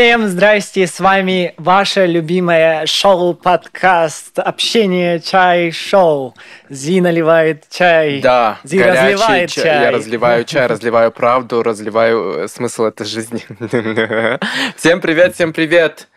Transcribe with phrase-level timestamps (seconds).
[0.00, 6.34] Всем здрасте, с вами ваше любимое шоу-подкаст «Общение чай-шоу».
[6.70, 8.22] Зи наливает чай.
[8.22, 9.62] Да, Зи горячий разливает чай.
[9.62, 9.82] чай.
[9.82, 13.44] Я разливаю чай, разливаю правду, разливаю э, смысл этой жизни.
[14.76, 16.08] Всем привет, всем привет.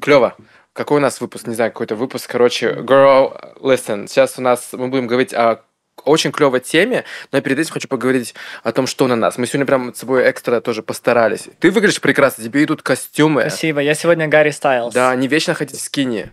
[0.00, 0.36] Клево.
[0.72, 1.48] Какой у нас выпуск?
[1.48, 2.30] Не знаю, какой-то выпуск.
[2.30, 4.06] Короче, girl, listen.
[4.06, 5.58] Сейчас у нас мы будем говорить о
[6.04, 9.38] очень клевой теме, но перед этим хочу поговорить о том, что на нас.
[9.38, 11.48] Мы сегодня прям с собой экстра тоже постарались.
[11.60, 13.42] Ты выглядишь прекрасно, тебе идут костюмы.
[13.42, 14.94] Спасибо, я сегодня Гарри Стайлз.
[14.94, 16.30] Да, не вечно ходить в скине.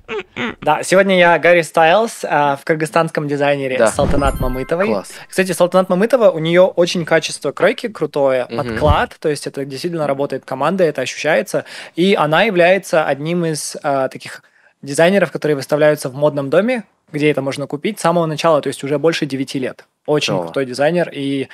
[0.61, 3.87] Да, сегодня я Гарри Стайлз а, в кыргызстанском дизайнере Да.
[3.87, 4.87] Салтанат Мамытовой.
[4.87, 5.09] Класс.
[5.29, 8.57] Кстати, Салтанат Мамытова, у нее очень качество кройки крутое, Мгм.
[8.57, 11.65] подклад, то есть это действительно работает команда, это ощущается.
[11.95, 14.43] И она является одним из а, таких
[14.81, 18.83] дизайнеров, которые выставляются в модном доме, где это можно купить с самого начала, то есть
[18.83, 19.85] уже больше 9 лет.
[20.05, 20.43] Очень Клево.
[20.43, 21.47] крутой дизайнер и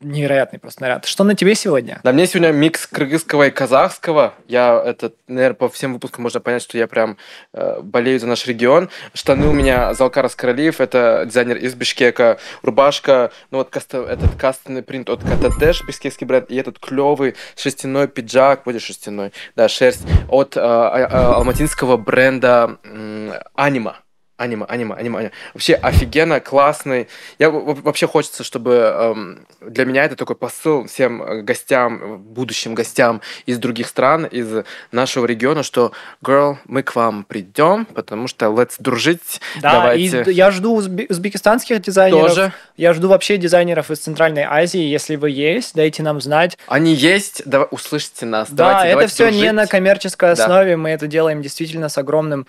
[0.00, 1.04] невероятный просто наряд.
[1.04, 2.00] Что на тебе сегодня?
[2.02, 4.34] На мне сегодня микс кыргызского и казахского.
[4.48, 7.18] Я это, наверное, по всем выпускам можно понять, что я прям
[7.52, 8.90] э, болею за наш регион.
[9.14, 12.38] Штаны у меня Залкар Аскаралиев, это дизайнер из Бишкека.
[12.62, 16.50] Рубашка, ну вот каста- этот кастомный принт от Катадеш, бишкекский бренд.
[16.50, 22.76] И этот клевый шерстяной пиджак, будет шерстяной, да, шерсть, от э, а- а- алматинского бренда
[22.82, 23.98] м, Анима.
[24.42, 25.32] Анима, анима, анима, анима.
[25.54, 27.08] Вообще офигенно, классный.
[27.38, 33.20] Я вообще хочется, чтобы эм, для меня это такой посыл всем э, гостям, будущим гостям
[33.46, 35.92] из других стран, из нашего региона, что,
[36.24, 39.40] girl, мы к вам придем, потому что let's дружить.
[39.60, 40.22] Да, Давайте.
[40.22, 42.28] и я жду узбе- узбекистанских дизайнеров.
[42.30, 42.52] Тоже.
[42.76, 44.82] Я жду вообще дизайнеров из Центральной Азии.
[44.82, 46.58] Если вы есть, дайте нам знать.
[46.66, 48.48] Они есть, давай, услышите нас.
[48.50, 49.52] Да, давайте, это давайте все не дружить.
[49.52, 50.42] на коммерческой Да.
[50.42, 50.76] основе.
[50.76, 52.46] Мы это делаем действительно с огромным,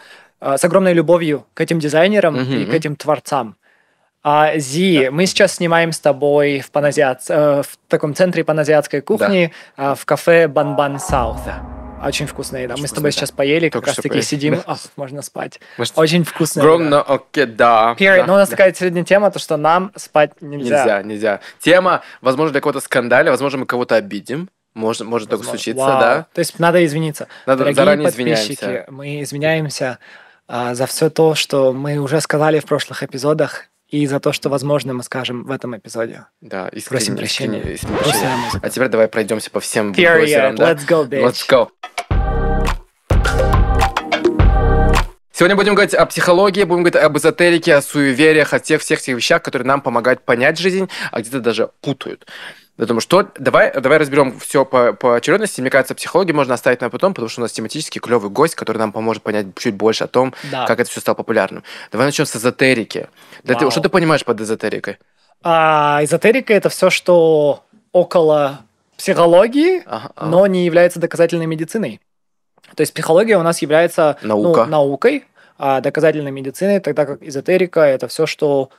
[0.58, 2.72] с огромной любовью к этим дизайнерам и Мгм.
[2.72, 3.56] к этим творцам.
[4.26, 9.52] А, Зи, мы сейчас снимаем с тобой в, паназиат, э, в таком центре паназиатской кухни
[9.78, 11.40] э, в кафе Банбан Саут.
[12.06, 12.74] Очень вкусная еда.
[12.74, 14.24] Очень мы с тобой вкусно, сейчас поели, как Только раз что таки поели.
[14.26, 14.56] сидим.
[14.56, 14.64] Да.
[14.68, 15.60] Ах, можно спать.
[15.78, 16.98] Может, Очень вкусная еда.
[16.98, 17.96] no, окей, да.
[17.98, 18.18] Period.
[18.18, 18.56] да, Но у нас да.
[18.58, 20.80] такая сегодня тема, то что нам спать нельзя.
[20.80, 21.40] Нельзя, нельзя.
[21.60, 24.50] Тема, возможно, для кого-то скандали, возможно, мы кого-то обидим.
[24.74, 25.52] Может, может Возможно.
[25.52, 26.00] случиться, Вау.
[26.00, 26.26] да.
[26.34, 27.28] То есть надо извиниться.
[27.46, 28.86] Надо Дорогие заранее подписчики, извиняемся.
[28.92, 29.98] мы извиняемся а,
[30.48, 34.96] за все то, что мы уже сказали в прошлых эпизодах, и за то, что, возможно,
[34.96, 36.26] мы скажем в этом эпизоде.
[36.42, 37.58] Да, искренне, Просим прощения.
[37.60, 38.60] искренне, искренне прощения.
[38.64, 40.56] А теперь давай пройдемся по всем Period.
[40.56, 40.74] да?
[40.74, 41.24] Let's go, bitch.
[41.24, 41.70] Let's go.
[45.36, 49.16] Сегодня будем говорить о психологии, будем говорить об эзотерике, о суевериях, о тех всех тех
[49.16, 52.28] вещах, которые нам помогают понять жизнь, а где-то даже путают.
[52.76, 55.62] Поэтому что, давай, давай разберем все по, по очередности.
[55.62, 58.80] Мне кажется, психологию можно оставить на потом, потому что у нас тематически клевый гость, который
[58.80, 60.66] нам поможет понять чуть больше о том, Да.
[60.66, 61.64] как это все стало популярным.
[61.92, 63.10] Давай начнем с эзотерики.
[63.44, 64.98] Да ты- что ты понимаешь под эзотерикой?
[65.44, 68.62] А эзотерика это все, что около
[68.98, 70.30] психологии, Ага, ага.
[70.30, 72.02] но не является доказательной медициной.
[72.76, 74.66] То есть психология у нас является ну, Наука.
[74.66, 75.26] наукой,
[75.60, 78.70] а доказательной медициной, тогда как эзотерика это все, что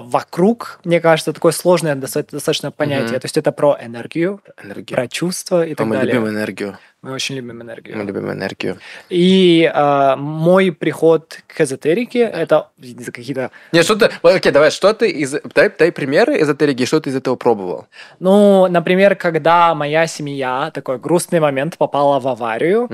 [0.00, 3.12] вокруг, мне кажется, такое сложное доста- достаточно понятие.
[3.12, 3.20] Мгм.
[3.20, 4.94] То есть это про энергию, Энергия.
[4.94, 6.14] про чувства и А так мы далее.
[6.14, 6.78] любим энергию.
[7.02, 7.96] Мы очень любим энергию.
[7.96, 8.76] Мы любим энергию.
[9.08, 13.50] И а, мой приход к эзотерике это за какие-то.
[13.72, 14.10] Не, что ты...
[14.22, 15.34] вот, Окей, давай, что ты из...
[15.54, 17.86] Дай, дай примеры эзотерики, что ты из этого пробовал?
[18.18, 22.86] Ну, например, когда моя семья, такой грустный момент, попала в аварию,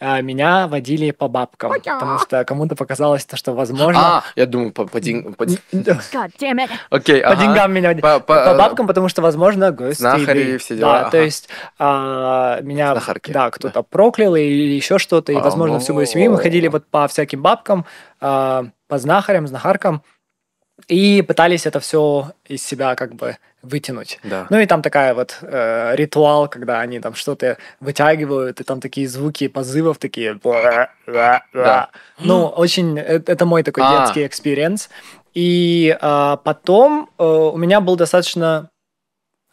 [0.00, 4.00] а, меня водили по бабкам, потому что кому-то показалось, то, что возможно.
[4.00, 6.70] А, я думаю, по, по, ден- по- God damn it.
[6.88, 7.42] Окей, По ага.
[7.42, 8.00] деньгам меня водили.
[8.00, 10.00] По- По, по- бабкам, потому что, возможно, гости.
[10.00, 11.10] знахари, все дела, Да, ага.
[11.10, 11.48] то есть
[11.78, 16.32] а, меня Знахарки, да, кто-то проклял или еще что-то, и, А, возможно, всю мою семью.
[16.32, 17.84] Мы ходили вот по всяким бабкам,
[18.20, 20.02] а, по знахарям, знахаркам,
[20.88, 24.18] и пытались это все из себя как бы вытянуть.
[24.24, 24.46] Да.
[24.48, 29.06] Ну и там такая вот э, ритуал, когда они там что-то вытягивают, и там такие
[29.06, 30.38] звуки позывов такие.
[31.52, 31.90] Да.
[32.18, 34.00] Ну, очень, э, это мой такой А.
[34.00, 34.88] детский experience.
[35.34, 38.69] И а, потом э, у меня был достаточно...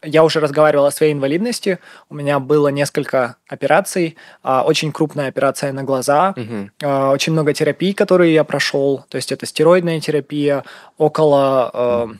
[0.02, 1.78] Я уже разговаривал о своей инвалидности.
[2.08, 4.16] У меня было несколько операций.
[4.42, 6.34] а, Очень крупная операция на глаза.
[6.82, 9.04] А, Очень много терапий, которые я прошел.
[9.08, 10.62] То есть это стероидная терапия,
[10.98, 11.70] около...
[12.12, 12.14] э,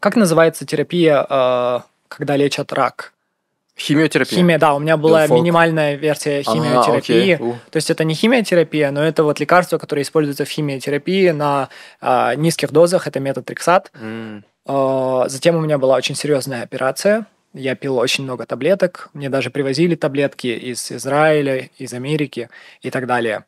[0.00, 3.12] Как называется терапия, э, когда лечат рак?
[3.76, 4.38] Химиотерапия.
[4.38, 5.40] Химия, да, у меня была Билфолк.
[5.40, 7.34] минимальная версия химиотерапии.
[7.34, 7.36] окей.
[7.46, 7.52] У.
[7.70, 11.68] То есть это не химиотерапия, но это вот лекарство, которое используется в химиотерапии на
[12.00, 13.06] а, низких дозах.
[13.06, 13.90] Это метотрексат.
[14.00, 14.44] М.
[14.57, 17.26] А, затем у меня была очень серьезная операция.
[17.54, 19.08] Я пил очень много таблеток.
[19.14, 22.50] Мне даже привозили таблетки из Израиля, из Америки
[22.82, 23.44] и так далее.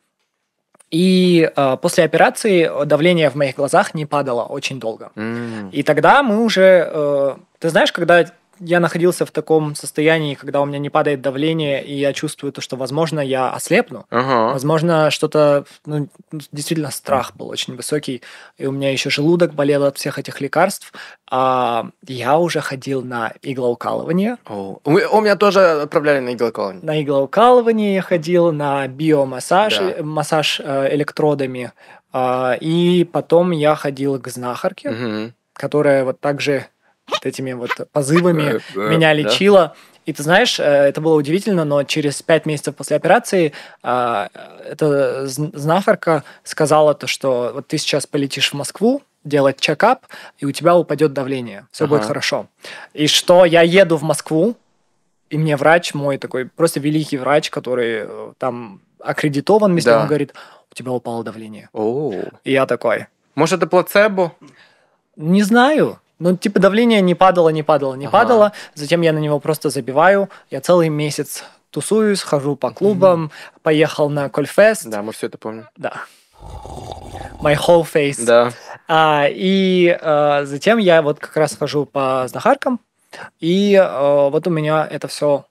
[0.90, 5.12] И а, после операции давление в моих глазах не падало очень долго.
[5.14, 5.70] М.
[5.70, 6.88] И тогда мы уже...
[6.90, 8.25] э, ты знаешь, когда
[8.60, 12.60] я находился в таком состоянии, когда у меня не падает давление, и я чувствую то,
[12.60, 14.06] что, возможно, я ослепну.
[14.10, 14.52] Ага.
[14.52, 16.08] Возможно, что-то, ну,
[16.52, 18.22] действительно, страх был очень высокий,
[18.58, 20.92] и у меня еще желудок болел от всех этих лекарств.
[21.30, 24.36] А я уже ходил на иглоукалывание.
[24.46, 26.84] О, У меня тоже отправляли на иглоколонию.
[26.84, 29.90] На иглоукалывание я ходил, на биомассаж, Да.
[29.90, 31.72] э, массаж э, электродами.
[32.12, 35.34] А, И потом я ходил к знахарке, Мгм.
[35.52, 36.66] которая вот также
[37.10, 39.74] вот этими вот позывами меня лечила.
[40.06, 43.52] И ты знаешь, э, это было удивительно, но через пять месяцев после операции
[43.82, 44.28] а,
[44.66, 50.06] эта зн- знахарка сказала то, что вот ты сейчас полетишь в Москву делать чекап,
[50.38, 52.08] и у тебя упадет давление, все будет Ага.
[52.08, 52.46] хорошо.
[52.94, 54.56] И что я еду в Москву,
[55.28, 60.00] и мне врач мой такой, просто великий врач, который э, там аккредитован, везде, Да.
[60.00, 60.32] он говорит,
[60.70, 61.68] у тебя упало давление.
[61.74, 62.12] О.
[62.44, 64.32] И я такой, Может, это плацебо?
[65.16, 66.00] не знаю.
[66.20, 68.12] Ну, типа, давление не падало, не падало, не Ага.
[68.12, 68.52] падало.
[68.75, 70.28] Затем я на него просто забиваю.
[70.50, 73.31] Я целый месяц тусуюсь, хожу по клубам,
[73.62, 74.87] поехал на Кольфест.
[74.87, 75.67] Да, мы все это помним.
[75.76, 75.94] Да.
[77.43, 78.22] My whole face.
[78.25, 78.52] Да.
[78.87, 82.81] А, и а, затем я вот как раз хожу по знахаркам,
[83.40, 85.46] и а, вот у меня это все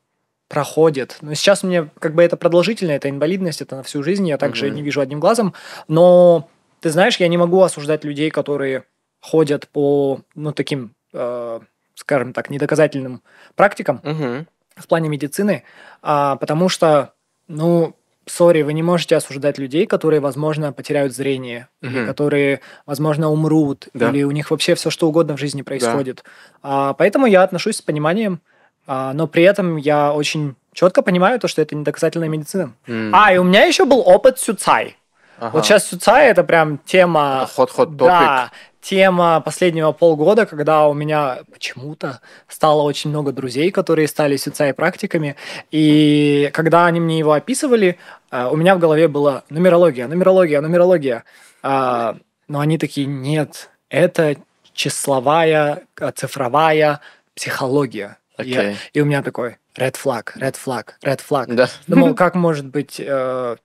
[0.49, 1.17] проходит.
[1.21, 4.37] Но сейчас у меня как бы это продолжительно, это инвалидность, это на всю жизнь, я
[4.37, 4.75] также Мгм.
[4.75, 5.53] не вижу одним глазом.
[5.87, 6.47] Но
[6.79, 8.83] ты знаешь, я не могу осуждать людей, которые
[9.21, 11.59] ходят по, ну, таким, э,
[11.95, 13.21] скажем так, недоказательным
[13.55, 14.47] практикам Мгм.
[14.75, 15.63] в плане медицины,
[16.01, 17.13] а, потому что,
[17.47, 17.95] ну,
[18.25, 22.07] сори, вы не можете осуждать людей, которые, возможно, потеряют зрение, или Мгм.
[22.07, 24.09] которые, возможно, умрут, Да.
[24.09, 26.23] или у них вообще все что угодно в жизни происходит.
[26.61, 28.39] А, поэтому я отношусь с пониманием,
[28.87, 32.73] а, но при этом я очень четко понимаю то, что это недоказательная медицина.
[32.87, 33.13] М.
[33.13, 34.95] А, и у меня еще был опыт сюцай.
[35.39, 35.51] Ага.
[35.53, 37.47] Вот сейчас сюцай это прям тема...
[37.53, 44.37] Ход-ход Да, тема последнего полгода, когда у меня почему-то стало очень много друзей, которые стали
[44.37, 45.35] сюцай практиками,
[45.71, 47.97] и когда они мне его описывали,
[48.31, 51.23] а, у меня в голове была нумерология, нумерология, нумерология.
[51.61, 52.17] А,
[52.47, 54.35] Но они такие, нет, это
[54.73, 57.01] числовая, а, цифровая
[57.35, 58.17] психология.
[58.37, 58.75] И я-.
[58.93, 61.53] И у меня такой red flag, red flag, red flag.
[61.53, 61.67] Да.
[61.87, 63.55] Думал, как может быть э,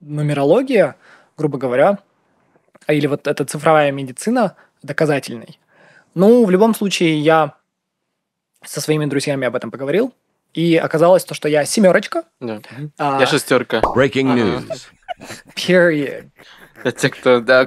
[0.00, 0.96] нумерология,
[1.36, 1.98] грубо говоря,
[2.92, 5.58] или вот эта цифровая медицина доказательной.
[6.14, 7.54] Ну, в любом случае, я
[8.64, 10.14] со своими друзьями об этом поговорил,
[10.54, 12.24] и оказалось то, что я семерочка.
[12.40, 12.60] Да.
[12.98, 13.80] а, Я шестерка.
[13.80, 14.88] Breaking news.
[15.54, 16.30] period.
[16.82, 17.40] Это те, кто...
[17.40, 17.66] Да,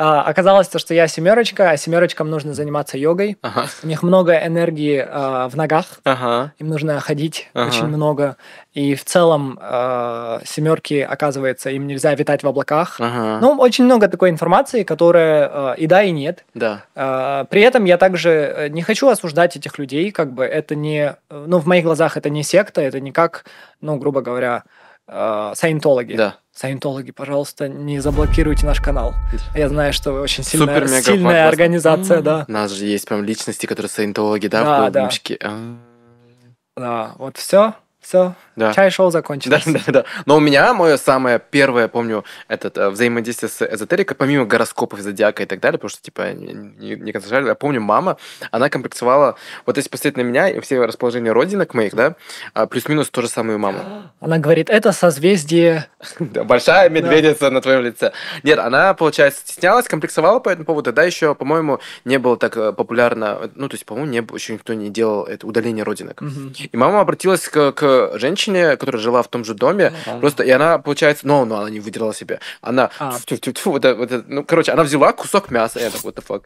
[0.00, 3.36] А, оказалось то, что я семерочка, а семерочкам нужно заниматься йогой.
[3.42, 3.66] Ага.
[3.82, 6.52] У них много энергии а, в ногах, Ага.
[6.58, 7.68] им нужно ходить Ага.
[7.68, 8.36] очень много.
[8.74, 13.00] И в целом э, семерки, оказывается, им нельзя витать в облаках.
[13.00, 13.38] Ага.
[13.40, 16.44] Ну, очень много такой информации, которая э, и да, и нет.
[16.54, 16.84] Да.
[16.94, 21.16] Э, При этом я также э, не хочу осуждать этих людей, как бы это не,
[21.28, 23.46] э, ну, в моих глазах это не секта, это не как,
[23.80, 24.62] ну, грубо говоря,
[25.08, 26.14] э, саентологи.
[26.14, 26.36] Да.
[26.52, 29.14] Саентологи, пожалуйста, не заблокируйте наш канал.
[29.54, 32.44] Я знаю, что вы очень сильная, Супер-мега сильная организация, да.
[32.48, 35.00] У нас же есть прям личности, которые саентологи, да, Да, в да.
[35.00, 35.38] клубничке.
[35.42, 35.76] А,
[36.76, 37.74] Да, вот все,
[38.08, 38.34] все.
[38.56, 38.72] Да.
[38.72, 39.64] Чай-шоу Да, закончилось.
[39.66, 40.04] да, да.
[40.24, 45.42] Но у меня мое самое первое, помню, этот э, взаимодействие с эзотерикой, помимо гороскопов, зодиака
[45.42, 47.50] и так далее, потому что, типа, не, не, не концентрировали.
[47.50, 48.16] Я помню, мама,
[48.50, 52.16] она комплексовала, вот если посмотреть на меня и все расположения родинок моих, да,
[52.54, 53.80] а, плюс-минус то же самое у мамы.
[54.20, 55.86] Она говорит, это созвездие
[56.18, 58.12] Да, большая медведица на твоем лице.
[58.42, 60.84] Нет, она, получается, стеснялась, комплексовала по этому поводу.
[60.84, 64.74] Тогда еще, по-моему, не было так э, популярно, ну, то есть, по-моему, не, еще никто
[64.74, 66.22] не делал это удаление родинок.
[66.56, 70.78] И мама обратилась к, к женщине, которая жила в том же доме, просто, и она,
[70.78, 72.40] получается, ну, ну, она не выдержала себе.
[72.60, 73.12] Она, А.
[73.12, 76.24] тьфу-тьфу-тьфу, вот это- вот это, ну, короче, она взяла кусок мяса, я так, what the
[76.26, 76.42] fuck,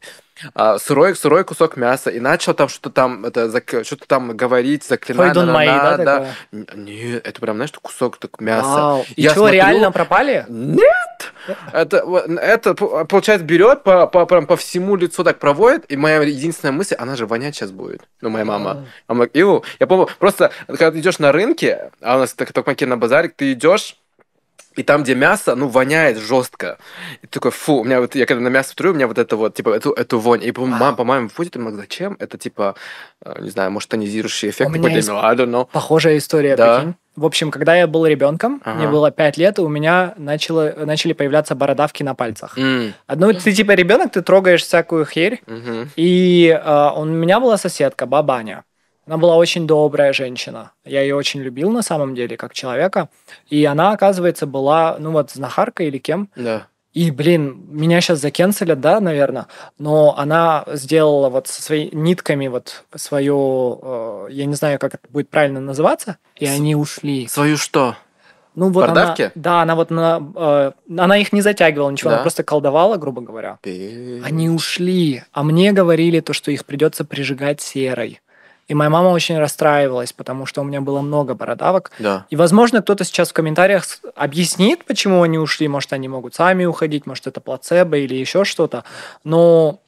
[0.54, 3.50] а, сырой, сырой кусок мяса, и начала там что-то там, это,
[3.84, 5.34] что-то там говорить, заклинать.
[5.34, 6.26] Хойдун Мэй, да, да.
[6.74, 8.68] Нет, это прям, знаешь, кусок так мяса.
[8.68, 9.04] Вау.
[9.16, 10.44] И Я что, смотрю- реально пропали?
[10.48, 10.86] Нет!
[11.72, 16.20] Это, вот, это, получается, берет по, по, прям по всему лицу так проводит, и моя
[16.22, 18.02] единственная мысль, она же вонять сейчас будет.
[18.20, 18.86] Ну, моя мама.
[19.08, 19.62] «Ew».
[19.80, 23.28] Я помню, просто, когда ты идешь на рынке, а у нас так, только на базаре,
[23.28, 23.96] ты идешь,
[24.74, 26.78] и там, где мясо, ну, воняет жестко.
[27.20, 29.18] И ты такой, фу, у меня вот, я когда на мясо тру, у меня вот
[29.18, 30.42] это вот, типа, эту, эту вонь.
[30.42, 32.16] И, по-моему, мама, по-моему, будет, думаю, зачем?
[32.18, 32.74] Это, типа,
[33.22, 35.68] э, не знаю, может, тонизирующий эффект У меня есть- ну, I don't know.
[35.70, 36.76] Похожая история, Да.
[36.78, 36.94] прикинь.
[37.16, 38.78] В общем, когда я был ребенком, Ага.
[38.78, 42.56] мне было 5 лет, и у меня начало, начали появляться бородавки на пальцах.
[42.56, 45.90] М, Одну, ты типа ребенок, ты трогаешь всякую херь, мгм.
[45.96, 48.64] и э, у меня была соседка, бабаня.
[49.06, 50.72] Она была очень добрая женщина.
[50.84, 53.08] Я ее очень любил на самом деле, как человека.
[53.48, 56.28] И она, оказывается, была, ну вот, знахаркой или кем.
[56.36, 56.66] Да.
[56.92, 59.46] И, блин, меня сейчас закенселят, да, наверное,
[59.78, 65.08] но она сделала вот со своими нитками вот свою, э, я не знаю, как это
[65.08, 67.26] будет правильно называться, и они ушли.
[67.28, 67.96] Свою что?
[68.54, 69.22] Ну вот Бородавки?
[69.22, 72.16] она, да, она вот на, э, она их не затягивала, ничего, Да?
[72.16, 73.58] она просто колдовала, грубо говоря.
[73.64, 78.20] Они ушли, а мне говорили то, что их придется прижигать серой.
[78.68, 81.90] И моя мама очень расстраивалась, потому что у меня было много бородавок.
[81.98, 82.26] Да.
[82.30, 85.68] И, возможно, кто-то сейчас в комментариях объяснит, почему они ушли.
[85.68, 88.84] Может, они могут сами уходить, может, это плацебо или еще что-то.
[89.24, 89.80] Но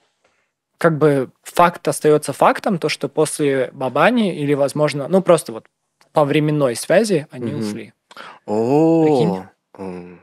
[0.78, 5.64] как бы факт остается фактом, то, что после Бабани или, возможно, ну, просто вот
[6.12, 7.60] по временной связи они Мгм.
[7.60, 7.92] ушли.
[8.46, 9.44] О, Прикинь.
[9.78, 10.20] м.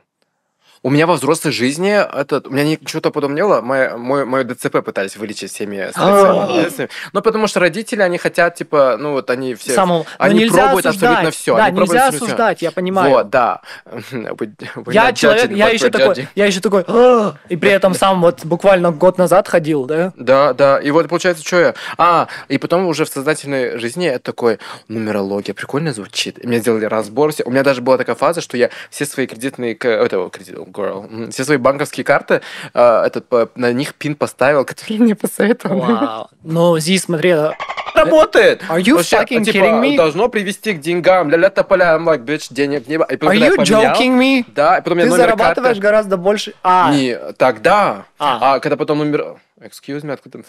[0.83, 3.61] У меня во взрослой жизни этот, у меня ничего подобного не было.
[3.61, 6.47] Мое, мой, мое ДЦП пытались вылечить всеми А.
[6.47, 6.89] средствами.
[7.13, 9.73] Ну, потому что родители, они хотят, типа, ну, вот они все...
[9.75, 11.09] Самого- но они нельзя пробуют осуждать.
[11.09, 11.55] абсолютно все.
[11.55, 13.11] Да, они пробуют нельзя осуждать, я понимаю.
[13.11, 13.61] Вот, да.
[14.91, 18.91] Я человек, я еще такой, я еще такой, «А!» и при этом сам вот буквально
[18.91, 20.13] год назад ходил, да?
[20.15, 20.79] Да, да.
[20.79, 21.73] И вот получается, что я...
[21.97, 26.43] А, и потом уже в сознательной жизни это такой, нумерология, прикольно звучит.
[26.43, 27.31] И мне сделали разбор.
[27.31, 29.73] все- У меня даже была такая фаза, что я все свои кредитные...
[29.75, 32.41] Это, кредит, girl, все свои банковские карты,
[32.73, 33.25] а, этот,
[33.55, 35.79] на них пин поставил, который мне посоветовал.
[35.79, 36.29] Вау.
[36.43, 37.53] Но Зи, смотри, а,
[37.93, 38.63] Работает!
[38.69, 39.97] Are you Вообще, fucking типа, kidding me?
[39.97, 41.29] должно привести к деньгам.
[41.29, 42.97] Ля-ля тополя, I'm like, bitch, денег не...
[42.97, 43.05] было.
[43.05, 44.45] Are you поменял- joking me?
[44.55, 45.81] Да, и потом я Ты зарабатываешь карты...
[45.81, 46.53] гораздо больше.
[46.63, 48.05] А, Не, тогда.
[48.17, 48.55] А.
[48.55, 48.59] А.
[48.59, 49.35] когда потом номер...
[49.61, 50.39] Excuse me, откуда?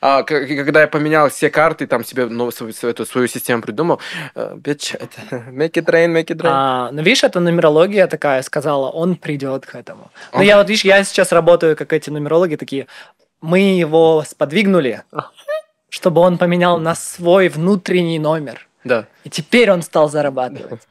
[0.00, 4.00] а, когда я поменял все карты, там себе ну, свою, эту свою систему придумал,
[4.34, 6.50] э, bitch, это make it rain, make it rain.
[6.52, 10.10] А, ну, видишь, это нумерология такая сказала, он придет к этому.
[10.32, 12.86] Ну, Он- я вот, видишь, я сейчас работаю, как эти нумерологи такие,
[13.40, 15.02] мы его сподвигнули,
[15.88, 18.68] чтобы он поменял на свой внутренний номер.
[18.84, 19.06] Да.
[19.24, 20.82] И теперь он стал зарабатывать.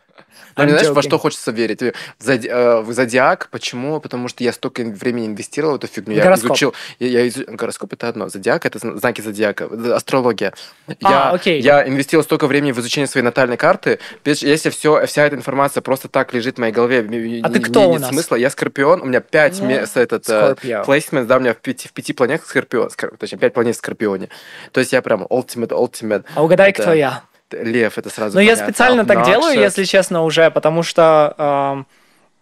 [0.57, 1.81] Но I'm не знаешь, во что хочется верить?
[1.81, 1.93] В,
[2.27, 3.49] зоди- э, в зодиак.
[3.51, 3.99] Почему?
[4.01, 6.15] Потому что я столько времени инвестировал в эту фигню.
[6.15, 6.51] Я Гороскоп.
[6.51, 6.73] изучил.
[6.99, 8.29] Я, я изу- Гороскоп это одно.
[8.29, 9.65] Зодиак это зна- знаки зодиака.
[9.71, 10.53] э, Астрология.
[10.87, 11.61] А, я, окей.
[11.61, 13.99] я инвестировал столько времени в изучение своей натальной карты.
[14.25, 16.99] Если все, вся эта информация просто так лежит в моей голове,
[17.43, 18.09] А ты кто не- у нет нас?
[18.09, 18.35] смысла.
[18.35, 19.01] Я скорпион.
[19.01, 20.85] У меня пять Ну, мест этот э, Scorpio.
[20.85, 22.89] placements, да, у меня в пяти, в пяти планетах скорпион.
[22.89, 24.29] скор- точнее, пять планет в скорпионе.
[24.71, 26.23] То есть я прям ultimate, ultimate.
[26.35, 27.23] А угадай, Это кто я.
[27.51, 28.65] Лев, это сразу Но я понятно.
[28.73, 29.61] специально так делаю, Obnoxious.
[29.63, 31.87] если честно, уже, потому что эм,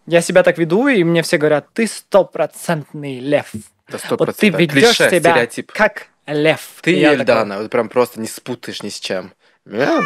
[0.06, 3.46] я себя так веду, и мне все говорят, ты стопроцентный лев.
[3.88, 5.72] Это сто Вот ты ведешь Клише, себя стереотип.
[5.72, 6.60] как лев.
[6.82, 9.32] Ты И я такой, Эльдана, вот прям просто не спутаешь ни с чем.
[9.64, 10.00] Я,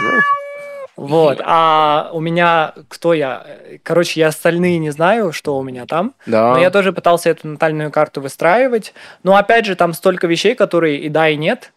[0.97, 3.47] Вот, а у меня, кто я?
[3.83, 6.15] Короче, я остальные не знаю, что у меня там.
[6.27, 6.53] Да.
[6.55, 8.93] Но я тоже пытался эту натальную карту выстраивать.
[9.23, 11.73] Но опять же, там столько вещей, которые и да, и нет,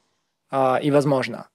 [0.52, 1.48] а, и возможно.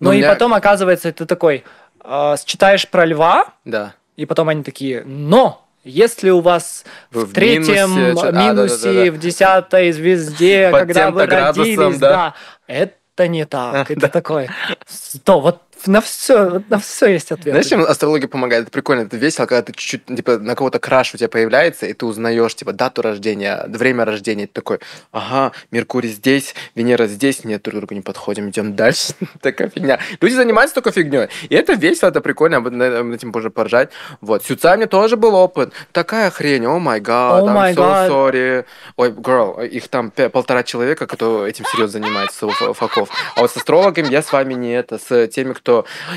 [0.00, 1.64] Ну, и меня- потом, оказывается, ты такой,
[2.00, 3.94] а, читаешь про льва, Да.
[4.16, 8.74] и потом они такие, но если у вас Вы в в третьем минусе, а, минусе,
[8.84, 9.12] да-да-да-да.
[9.12, 12.10] в десятой звезде, Под когда вы родились, да.
[12.10, 12.34] да,
[12.66, 13.90] это не так.
[13.90, 14.48] Это такой,
[14.88, 17.52] что, вот на все, на все есть ответ.
[17.52, 18.62] Знаешь, чем астрология помогает?
[18.62, 21.92] Это прикольно, это весело, когда ты чуть-чуть, типа, на кого-то краш у тебя появляется, и
[21.92, 24.80] ты узнаешь, типа, дату рождения, время рождения, ты такой,
[25.12, 29.14] ага, Меркурий здесь, Венера здесь, нет, друг другу не подходим, идем дальше.
[29.40, 29.98] Такая фигня.
[30.20, 31.28] Люди занимаются только фигней.
[31.48, 33.90] И это весело, это прикольно, об этим можно поржать.
[34.20, 34.44] Вот.
[34.44, 35.72] С Юцами тоже был опыт.
[35.92, 38.64] Такая хрень, о май гад, I'm so sorry.
[38.96, 43.08] Ой, girl, их там полтора человека, кто этим серьезно занимается, факов.
[43.36, 45.69] А вот с астрологами я с вами не это, с теми, кто...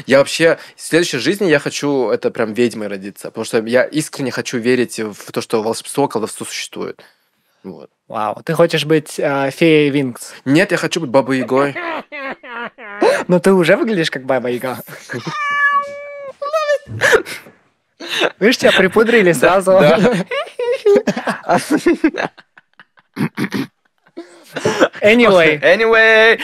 [0.06, 4.32] Я вообще в следующей жизни я хочу это прям ведьмой родиться, потому что я искренне
[4.32, 7.02] хочу верить в то, что волшебство, колдовство существует.
[7.64, 7.90] Вот.
[8.08, 10.34] Вау, ты хочешь быть э, феей Винкс.
[10.44, 11.76] Нет, я хочу быть бабой Ягой.
[13.28, 14.80] Но ты уже выглядишь как Баба Яга.
[18.40, 19.80] Видишь, тебя припудрили сразу.
[25.02, 25.62] Anyway.
[25.62, 26.40] Anyway.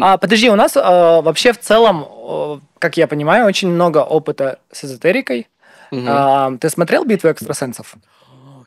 [0.00, 4.84] А, подожди, у нас э, вообще в целом, как я понимаю, очень много опыта с
[4.84, 5.48] эзотерикой.
[5.90, 6.06] Мгм.
[6.08, 7.96] А, ты смотрел «Битву экстрасенсов»?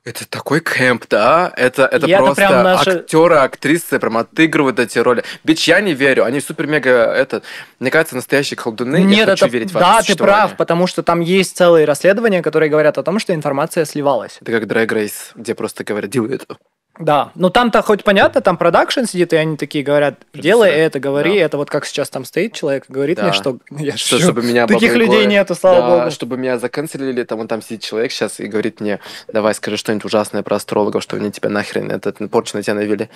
[0.07, 1.51] Это такой кэмп, да?
[1.57, 5.25] Это, это просто прям наши- актеры, актрисы прям отыгрывают эти роли.
[5.43, 7.41] Бич, я не верю, они супер-мега, это,
[7.81, 9.13] мне кажется, настоящие колдуны.
[9.13, 9.53] я хочу это...
[9.53, 13.19] верить в да, ты прав, потому что там есть целые расследования, которые говорят о том,
[13.19, 14.37] что информация сливалась.
[14.39, 16.57] Это как Drag Race, где просто говорят, делай это.
[16.99, 21.37] Да, ну там-то хоть понятно, там продакшн сидит, и они такие говорят, делай это, говори,
[21.39, 21.45] да.
[21.45, 23.23] это вот как сейчас там стоит человек, и говорит Да.
[23.25, 24.23] мне, что я Что, шучу.
[24.23, 26.11] чтобы меня Таких людей нету, слава Да, богу.
[26.11, 28.99] чтобы меня заканцелили, там он там сидит человек сейчас и говорит мне,
[29.31, 33.09] давай скажи что-нибудь ужасное про астрологов, что они тебя нахрен этот порчу на тебя навели.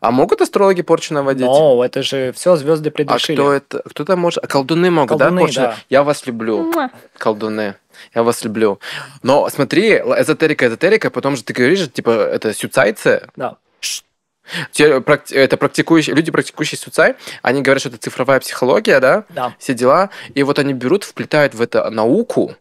[0.00, 1.46] А могут астрологи порчу наводить?
[1.46, 3.36] Но это же все звезды А предрешили.
[3.36, 3.82] кто это?
[3.88, 4.42] Кто там может?
[4.44, 5.60] А колдуны могут, Колдуны, да, порчу?
[5.60, 5.76] да.
[5.90, 6.72] Я вас люблю,
[7.16, 7.74] колдуны.
[8.14, 8.80] Я вас люблю.
[9.22, 13.28] Но смотри, эзотерика, эзотерика, потом же ты говоришь, типа, это сюцайцы.
[13.36, 13.56] Да.
[14.74, 19.24] Это практикующие, люди, практикующие сюцай, они говорят, что это цифровая психология, да?
[19.28, 19.54] Да.
[19.58, 20.10] Все дела.
[20.34, 22.56] И вот они берут, вплетают в это науку,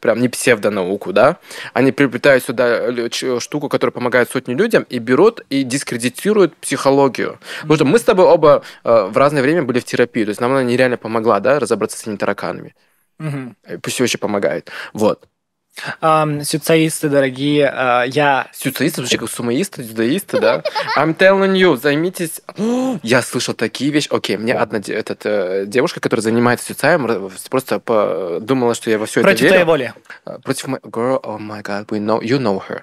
[0.00, 1.36] прям не псевдонауку, да?
[1.74, 7.38] Они приплетают сюда ч- штуку, которая помогает сотни людям, и берут и дискредитируют психологию.
[7.60, 10.40] Потому что мы с тобой оба э, в разное время были в терапии, то есть
[10.40, 12.74] нам она нереально помогла, да, разобраться с этими тараканами.
[13.20, 14.70] Э, Пусть все еще помогает.
[14.92, 15.26] Вот.
[16.00, 18.48] Ам, Сюцаисты, дорогие, а, я...
[18.52, 20.64] Сюцеисты, звучит как сумоисты, дзюдоисты, да?
[20.98, 22.40] I'm telling you, займитесь...
[23.04, 24.08] Я слышал такие вещи.
[24.10, 29.06] Окей, мне одна этот, э, девушка, которая занимается сюцаем, просто по- думала, что я во
[29.06, 29.52] все это Против верю.
[29.52, 29.94] твоей воли.
[30.24, 30.82] А, Против моей...
[30.82, 32.20] Girl, oh my god, we know...
[32.20, 32.82] You know her.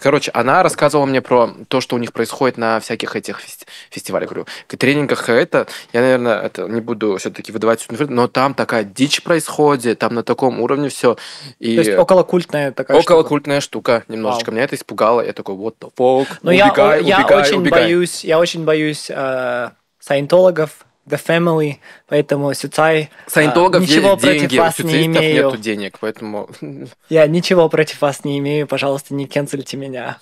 [0.00, 4.28] Короче, она рассказывала мне про то, что у них происходит на всяких этих фести- фестивалях.
[4.30, 8.54] Говорю, к тренингах это, я, наверное, это не буду все-таки выдавать всю информацию, но там
[8.54, 11.16] такая дичь происходит, там на таком уровне все.
[11.58, 13.60] И То есть околокультная такая около штука.
[13.60, 14.50] штука немножечко.
[14.50, 15.20] Меня это испугало.
[15.24, 16.28] Я такой, what the fuck?
[16.42, 17.82] Но я, убегай, я убегай, очень убегай.
[17.82, 21.76] боюсь, я очень боюсь э, саентологов, The Family,
[22.08, 23.10] поэтому Сюцай...
[23.26, 25.46] Саентологов ничего есть против деньги, у вас не имею.
[25.46, 26.48] нету денег, поэтому...
[27.08, 30.18] Я ничего против вас не имею, пожалуйста, не кенсельте меня.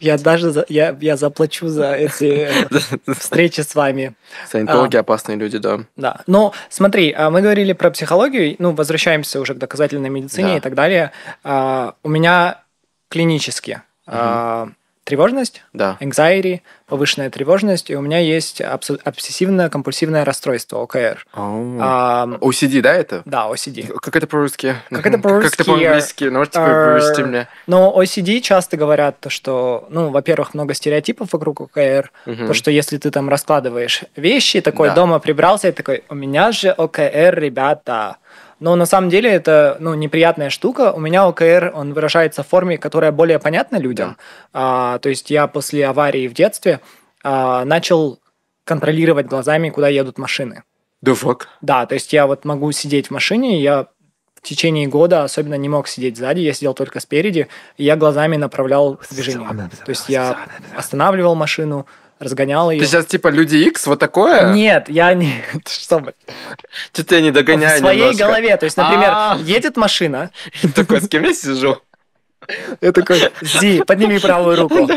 [0.00, 2.50] Я даже за- я, я заплачу за эти
[3.16, 4.14] встречи с вами.
[4.50, 5.80] Саентологи опасные люди, да.
[5.96, 6.22] Да.
[6.26, 10.56] Но смотри, а, мы говорили про психологию, ну, возвращаемся уже к доказательной медицине Да.
[10.56, 11.12] и так далее.
[11.44, 12.62] А, У меня
[13.08, 14.68] клинически а,
[15.04, 15.96] тревожность, Да.
[16.00, 21.26] anxiety, повышенная тревожность, и у меня есть обс- обсессивно-компульсивное расстройство, ОКР.
[21.34, 23.22] А, OCD, да, это?
[23.24, 23.92] да, OCD.
[24.00, 24.76] Как это по-русски?
[24.90, 25.50] Как это по-русски?
[25.50, 26.24] Как это по-английски?
[26.24, 27.48] Ну, Э, повести мне.
[27.66, 32.96] Но OCD часто говорят, то, что, ну, во-первых, много стереотипов вокруг ОКР, то, что если
[32.98, 34.94] ты там раскладываешь вещи, такой Да.
[34.94, 38.16] дома прибрался, и такой, у меня же ОКР, ребята.
[38.60, 40.92] Но на самом деле это ну, неприятная штука.
[40.92, 44.16] У меня ОКР, он выражается в форме, которая более понятна людям.
[44.52, 46.80] А, то есть я после аварии в детстве
[47.22, 48.20] а, начал
[48.64, 50.62] контролировать глазами, куда едут машины.
[51.04, 51.42] The fuck?
[51.60, 53.88] Да, то есть я вот могу сидеть в машине, я
[54.34, 58.36] в течение года особенно не мог сидеть сзади, я сидел только спереди, и я глазами
[58.36, 59.70] направлял движение.
[59.84, 61.86] То есть я останавливал машину,
[62.24, 62.80] разгонял ее.
[62.80, 64.52] Ты сейчас типа Люди X, вот такое?
[64.52, 65.42] Нет, я не...
[65.66, 66.14] Что бы?
[66.92, 68.24] Что-то я не догоняю в своей немножко.
[68.24, 68.56] голове.
[68.56, 69.38] То есть, например, А.
[69.44, 70.30] едет машина,
[70.74, 71.78] Такой, с кем я сижу?
[72.82, 74.88] я такой, Зи, подними правую руку.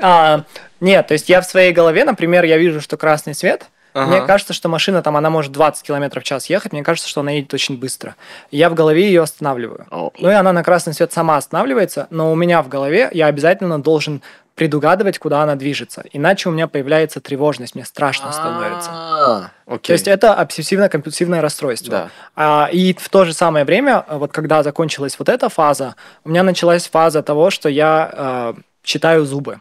[0.00, 0.44] А,
[0.80, 4.26] Нет, то есть я в своей голове, например, я вижу, что красный свет, Мне Ага.
[4.26, 7.30] кажется, что машина там, она может 20 км в час ехать, мне кажется, что она
[7.30, 8.16] едет очень быстро.
[8.50, 9.86] Я в голове ее останавливаю.
[9.90, 13.80] Ну и она на красный свет сама останавливается, но у меня в голове я обязательно
[13.80, 14.20] должен
[14.54, 16.04] предугадывать, куда она движется.
[16.12, 19.50] Иначе у меня появляется тревожность, мне страшно становится.
[19.66, 19.86] Окей.
[19.88, 21.90] То есть это обсессивно-компульсивное расстройство.
[21.90, 22.08] Да.
[22.36, 26.42] А, и в то же самое время, вот когда закончилась вот эта фаза, у меня
[26.42, 28.54] началась фаза того, что я э,
[28.84, 29.60] считаю зубы.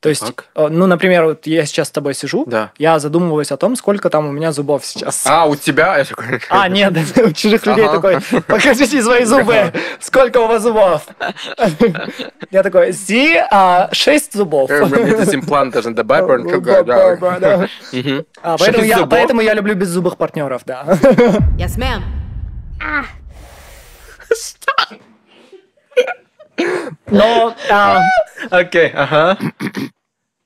[0.00, 0.44] То есть, Так.
[0.54, 2.70] э, ну, например, вот я сейчас с тобой сижу, Да.
[2.78, 5.26] я задумываюсь о том, сколько там у меня зубов сейчас.
[5.26, 5.98] А, у тебя?
[5.98, 7.94] Я такой, А, нет, у чужих людей Ага.
[7.94, 11.04] такой, покажите свои зубы, сколько у вас зубов?
[12.52, 14.70] Я такой, зи, а, шесть зубов.
[14.70, 16.46] э, здесь имплант должен добавить.
[18.42, 20.84] А, Поэтому я люблю беззубых партнеров, да.
[21.58, 22.02] Yes, ma'am.
[27.06, 28.02] Но, а,
[28.50, 29.38] Окей, ага.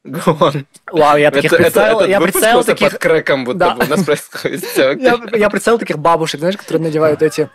[0.05, 3.75] Вау, я таких Это- это- представил, этот я представил таких, под крэком будто Да.
[3.75, 4.65] бы у нас происходит.
[4.77, 7.49] Я, я представил таких бабушек, знаешь, которые надевают эти.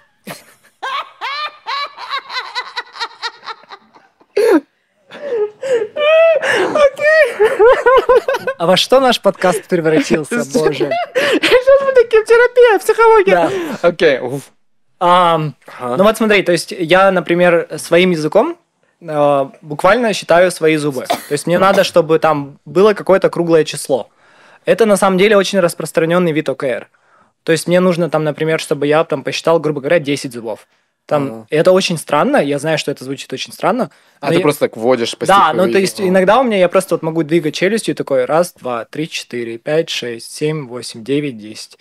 [8.57, 10.89] А во что наш подкаст превратился, боже?
[11.15, 13.51] Сейчас мы такие терапия, психология.
[13.81, 14.19] Окей.
[14.19, 14.41] уф.
[14.99, 15.97] Ам, Ага.
[15.97, 18.57] Ну вот смотри, то есть я, например, своим языком
[19.01, 21.05] э, буквально считаю свои зубы.
[21.05, 24.09] То есть мне надо, чтобы там было какое-то круглое число.
[24.65, 26.89] Это на самом деле очень распространенный вид ОКР.
[27.43, 30.67] То есть мне нужно там, например, чтобы я там посчитал, грубо говоря, 10 зубов.
[31.05, 31.47] Там, Ага.
[31.51, 33.91] это очень странно, я знаю, что это звучит очень странно.
[34.19, 36.07] А ты я- просто так вводишь по Да, ну то есть О.
[36.07, 39.89] иногда у меня я просто вот могу двигать челюстью такой раз, два, три, четыре, пять,
[39.89, 41.77] шесть, семь, восемь, девять, десять.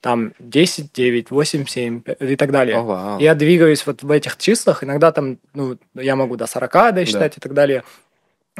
[0.00, 2.78] Там 10, 9, 8, 7 и так далее.
[2.78, 3.18] О, вау.
[3.18, 7.40] Я двигаюсь вот в этих числах, иногда там, ну, я могу до 40 досчитать и
[7.40, 7.84] так далее.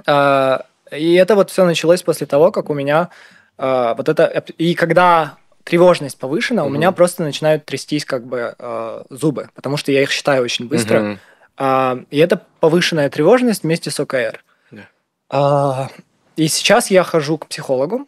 [0.06, 3.08] А, и это вот все началось после того, как у меня
[3.56, 4.26] а, вот это...
[4.58, 6.74] И когда тревожность повышена, у Мгм.
[6.76, 11.18] меня просто начинают трястись как бы а, зубы, потому что я их считаю очень быстро.
[11.56, 14.42] А, и это повышенная тревожность вместе с ОКР.
[14.70, 14.82] Да.
[15.30, 15.88] А,
[16.36, 18.06] и сейчас я хожу к психологу.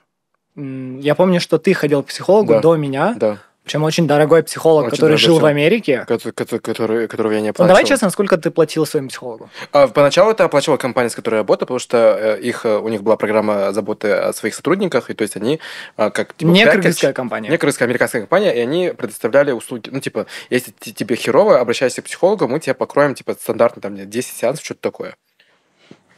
[0.56, 2.60] Я помню, что ты ходил к психологу Да.
[2.60, 3.14] до меня.
[3.16, 3.38] Да.
[3.64, 5.50] Причем очень дорогой психолог, Очень который жил в психолог.
[5.52, 6.04] Америке.
[6.08, 7.68] Который, которого я не Ну, оплачивал.
[7.68, 9.50] давай честно, сколько ты платил своему психологу?
[9.70, 12.88] А, Поначалу это оплачивала компания, с которой я работал, потому что э, их, э, у
[12.88, 15.60] них была программа заботы о своих сотрудниках, и то есть они
[15.96, 17.50] а, как типа, Не кыргызская компания.
[17.50, 19.90] Не кыргызская, американская компания, и они предоставляли услуги.
[19.92, 24.36] Ну, типа, если тебе херово, обращайся к психологу, мы тебе покроем, типа, стандартно, там, 10
[24.36, 25.14] сеансов, что-то такое.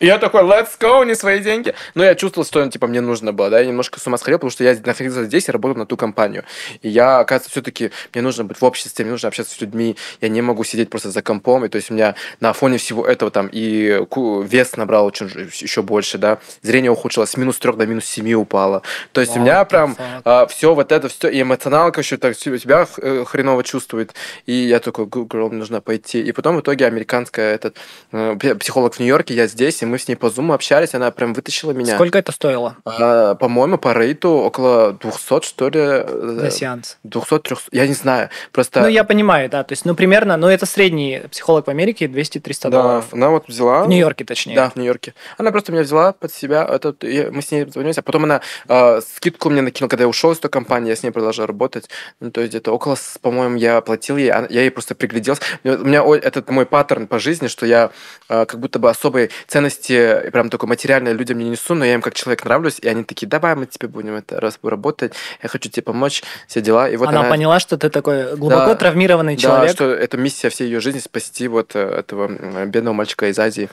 [0.00, 1.74] И я такой, let's go, не свои деньги.
[1.94, 4.50] Но я чувствовал, что, типа, мне нужно было, да, я немножко с ума сходил, потому
[4.50, 6.44] что я находился здесь и работал на ту компанию.
[6.82, 10.28] И я, оказывается, все-таки, мне нужно быть в обществе, мне нужно общаться с людьми, я
[10.28, 13.30] не могу сидеть просто за компом, и то есть у меня на фоне всего этого
[13.30, 14.04] там и
[14.44, 18.82] вес набрал очень еще больше, да, зрение ухудшилось, с минус 3 до минус 7 упало.
[19.12, 20.48] То есть у What меня прям fuck?
[20.48, 24.14] все вот это, все, и эмоционалка еще так себя э, хреново чувствует.
[24.46, 26.20] И я такой, «Good girl, мне нужно пойти.
[26.20, 27.76] И потом в итоге американская этот
[28.12, 31.32] э, психолог в Нью-Йорке, я здесь, и мы с ней по зуму общались, она прям
[31.34, 31.94] вытащила меня.
[31.94, 35.78] Сколько это стоило А, по-моему, по рейту около 200, что ли.
[35.80, 36.98] э, за сеанс?
[37.06, 38.28] 200-300, я не знаю.
[38.52, 38.80] Просто...
[38.80, 39.62] Ну, я понимаю, да.
[39.64, 43.04] То есть, ну, примерно, ну, это средний психолог в Америке 200-300 да, долларов.
[43.12, 43.84] она вот взяла...
[43.84, 44.56] В Нью-Йорке, точнее.
[44.56, 45.14] Да, в Нью-Йорке.
[45.38, 48.40] Она просто меня взяла под себя, этот, я- мы с ней позвонились, а потом она
[48.68, 51.88] э, скидку мне накинула, когда я ушел из той компании, я с ней продолжал работать.
[52.20, 55.42] Ну, то есть где-то около, по-моему, я платил ей, а я ей просто пригляделся.
[55.64, 57.90] У меня- У меня этот мой паттерн по жизни, что я
[58.28, 62.02] э, как будто бы особой ценности, прям такой материальной людям не несу, но я им
[62.02, 65.68] как человек нравлюсь, и они такие, давай мы тебе будем это раз работать, я хочу
[65.68, 66.88] тебе помочь, все дела.
[66.88, 68.74] И вот она, она, поняла, что ты такой глубоко Да.
[68.74, 69.72] травмированный да, человек.
[69.72, 73.68] что это миссия всей ее жизни спасти вот э, этого бедного мальчика из Азии.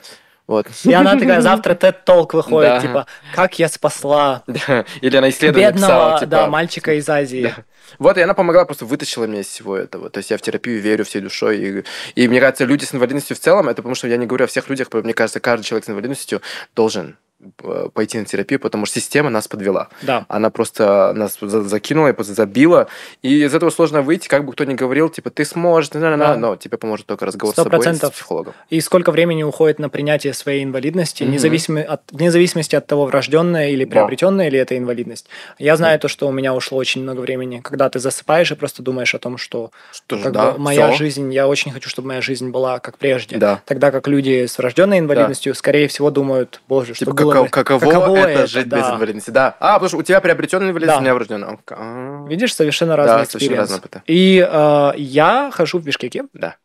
[0.47, 0.67] Вот.
[0.83, 2.81] И она такая, завтра TED Talk выходит, Да.
[2.81, 6.31] типа, как я спасла Да, Или она исследование бедного, писала, типа...
[6.31, 7.53] да, мальчика из Азии.
[7.55, 7.63] Да.
[7.99, 10.09] Вот, и она помогла, просто вытащила меня из всего этого.
[10.09, 11.57] То есть я в терапию верю всей душой.
[11.57, 11.83] И,
[12.15, 14.47] и мне кажется, люди с инвалидностью в целом, это потому что я не говорю о
[14.47, 16.41] всех людях, мне кажется, каждый человек с инвалидностью
[16.75, 17.17] должен
[17.63, 19.89] э, пойти на терапию, потому что система нас подвела.
[20.03, 20.25] Да.
[20.29, 22.87] Она просто нас за- закинула и просто забила.
[23.23, 26.37] И из этого сложно выйти, как бы кто ни говорил, типа, ты сможешь, на Да.
[26.37, 28.53] но тебе поможет только разговор Сто с собой с психологом.
[28.69, 31.31] И сколько времени уходит на принятие своей инвалидности, Мгм.
[31.33, 33.89] независимо от, вне зависимости от того, врожденная или Да.
[33.91, 35.25] приобретенная ли это инвалидность.
[35.57, 38.81] Я знаю то, что у меня ушло очень много времени, когда ты засыпаешь и просто
[38.83, 40.97] думаешь о том, что Что как да, бы, моя всё.
[40.97, 43.37] жизнь, я очень хочу, чтобы моя жизнь была как прежде.
[43.37, 43.61] Да.
[43.65, 48.17] Тогда как люди с врожденной инвалидностью, скорее всего, думают, боже, что Типа, было каково, каково,
[48.17, 48.95] это, жить без да.
[48.95, 49.29] инвалидности?
[49.31, 49.55] Да.
[49.59, 50.99] А, потому что у тебя приобретенный инвалидность, Да.
[50.99, 51.47] у меня врожденный.
[51.69, 53.59] А, Видишь, совершенно Да, разные совершенно experience.
[53.59, 54.01] разные опыты.
[54.07, 56.55] И э, я хожу в Бишкеке, Да.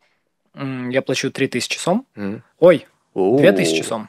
[0.55, 2.07] Я плачу 3000 сом.
[2.16, 2.42] М.
[2.59, 3.37] Ой, О.
[3.38, 4.09] 2000 сом.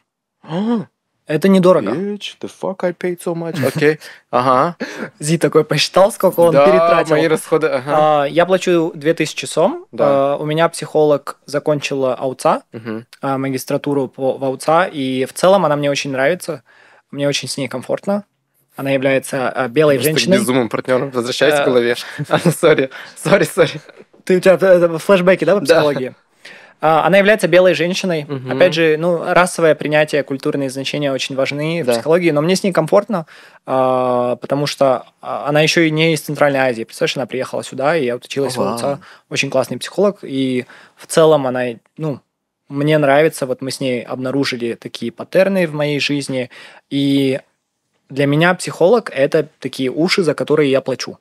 [1.27, 1.91] А, Это недорого.
[1.91, 3.65] Bitch, the fuck I paid so much.
[3.65, 3.99] Окей.
[4.31, 4.75] Ага.
[5.19, 7.15] Зи такой посчитал, сколько он да, перетратил.
[7.15, 7.67] мои расходы.
[7.67, 8.23] Ага.
[8.23, 9.85] А, я плачу 2000 сом.
[9.91, 10.33] Да.
[10.33, 13.05] А, у меня психолог закончила АУЦА, Мгм.
[13.21, 16.63] а, магистратуру по в АУЦА, и в целом она мне очень нравится.
[17.11, 18.25] Мне очень с ней комфортно.
[18.75, 20.37] Она является а, белой Просто к женщиной.
[20.39, 21.95] безумным партнерам возвращайся Э, в голове.
[22.29, 23.81] А, Sorry, sorry, sorry.
[24.25, 26.09] Ты у тебя э, флешбеки, да, по психологии?
[26.09, 26.26] А,
[26.79, 28.25] Она является белой женщиной.
[28.27, 28.51] Мгм.
[28.51, 31.93] Опять же, ну, расовое принятие, культурные значения очень важны в Да.
[31.93, 33.25] психологии, но мне с ней комфортно,
[33.65, 36.83] а, потому что а, она еще и не из Центральной Азии.
[36.83, 38.75] Представляешь, она приехала сюда, и я училась в вау.
[38.75, 38.99] УЦА.
[39.29, 41.63] Очень классный психолог, и в целом она,
[41.97, 42.19] ну,
[42.69, 46.49] мне нравится, вот мы с ней обнаружили такие паттерны в моей жизни,
[46.91, 47.39] и
[48.09, 51.17] для меня психолог– это такие уши, за которые я плачу.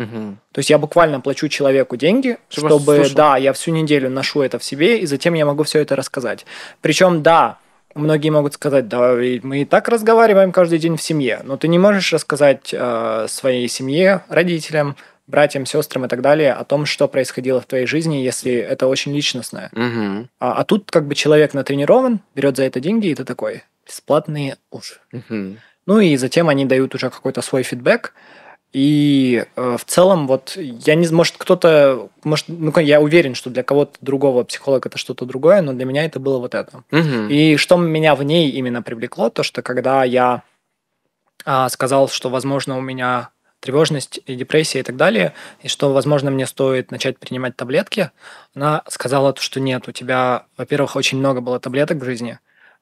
[0.00, 0.38] Мгм.
[0.52, 3.14] То есть я буквально плачу человеку деньги, Чтобы чтобы, слушал.
[3.14, 6.46] да, я всю неделю ношу это в себе, и затем я могу все это рассказать.
[6.80, 7.58] Причем, да,
[7.94, 11.78] многие могут сказать, да, мы и так разговариваем каждый день в семье, но ты не
[11.78, 17.60] можешь рассказать э, своей семье, родителям, братьям, сестрам и так далее о том, что происходило
[17.60, 19.68] в твоей жизни, если это очень личностное.
[19.72, 20.28] Мгм.
[20.40, 24.56] А, а тут как бы человек натренирован, берет за это деньги, и ты такой, бесплатные
[24.70, 24.96] уши.
[25.12, 25.58] Мгм.
[25.86, 28.12] Ну и затем они дают уже какой-то свой фидбэк.
[28.72, 33.64] И э, в целом, вот я не, может, кто-то, может, ну я уверен, что для
[33.64, 36.84] кого-то другого психолог это что-то другое, но для меня это было вот это.
[36.92, 37.28] Мгм.
[37.28, 40.42] И что меня в ней именно привлекло, то что когда я
[41.44, 46.30] а, сказал, что, возможно, у меня тревожность и депрессия и так далее, и что, возможно,
[46.30, 48.10] мне стоит начать принимать таблетки,
[48.54, 52.38] она сказала, то, что нет, у тебя, во-первых, очень много было таблеток в жизни,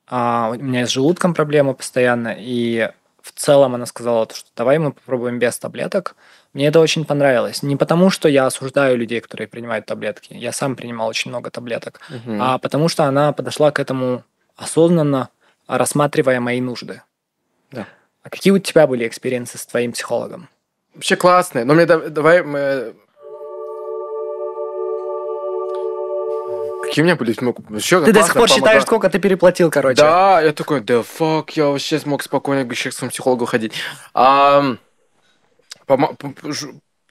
[0.07, 2.90] а, у меня с желудком проблемы постоянно, и
[3.35, 6.17] в целом она сказала, то, что давай мы попробуем без таблеток.
[6.55, 7.62] Мне это очень понравилось.
[7.62, 10.33] Не потому, что я осуждаю людей, которые принимают таблетки.
[10.35, 12.41] Я сам принимал очень много таблеток Мгм.
[12.41, 14.25] а потому что она подошла к этому
[14.57, 15.29] осознанно,
[15.67, 17.03] рассматривая мои нужды.
[17.71, 17.87] Да.
[18.23, 20.49] А какие у тебя были experience ы с твоим психологом?
[20.95, 21.64] Вообще классные.
[21.64, 22.95] Но мне да- давай мы...
[26.88, 27.35] Какие у меня были...
[27.40, 28.57] вообще Ты до сих пор помогла.
[28.57, 30.01] считаешь, сколько ты переплатил, короче.
[30.01, 33.72] Да, я такой, да фак, я вообще смог спокойно к своему психологу ходить.
[34.14, 34.79] Ам,
[35.87, 36.68] помо- п- п- ж-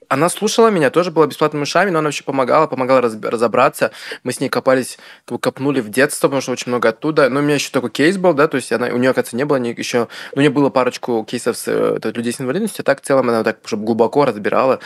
[0.09, 3.91] она слушала меня, тоже была бесплатными ушами, но она вообще помогала, помогала разобраться.
[4.23, 7.29] Мы с ней копались, копнули в детство, потому что очень много оттуда.
[7.29, 9.43] Но у меня еще такой кейс был, да, то есть она, у нее, оказывается, не
[9.43, 10.07] было ни, еще...
[10.31, 13.27] Ну, у нее было парочку кейсов с это, людей с инвалидностью, а так в целом
[13.27, 14.79] она так чтобы глубоко разбирала,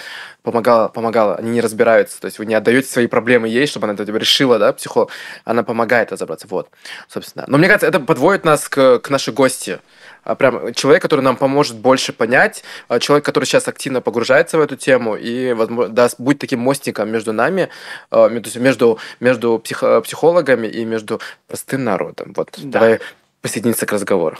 [0.43, 1.35] помогала, помогала.
[1.35, 4.59] Они не разбираются, то есть вы не отдаете свои проблемы ей, чтобы она это решила,
[4.59, 5.11] да, психолог.
[5.45, 6.69] Она помогает разобраться, вот,
[7.07, 7.45] собственно.
[7.47, 9.79] Но мне кажется, это подводит нас к, к нашей гости
[10.23, 14.61] а прям человек, который нам поможет больше понять, а человек, который сейчас активно погружается в
[14.61, 17.69] эту тему и возможно, даст, будет таким мостиком между нами,
[18.11, 22.33] а, между, между психо, психологами и между простым народом.
[22.35, 22.79] Вот, да.
[22.79, 22.99] давай
[23.41, 24.37] присоединиться к разговору.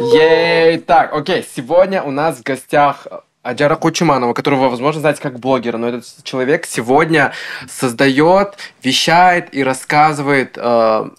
[0.00, 3.06] Ей, так, окей, сегодня у нас в гостях
[3.42, 7.32] Аджара Кучуманова, которого, возможно, знаете как блогера, но этот человек сегодня
[7.68, 11.10] создает, вещает и рассказывает э,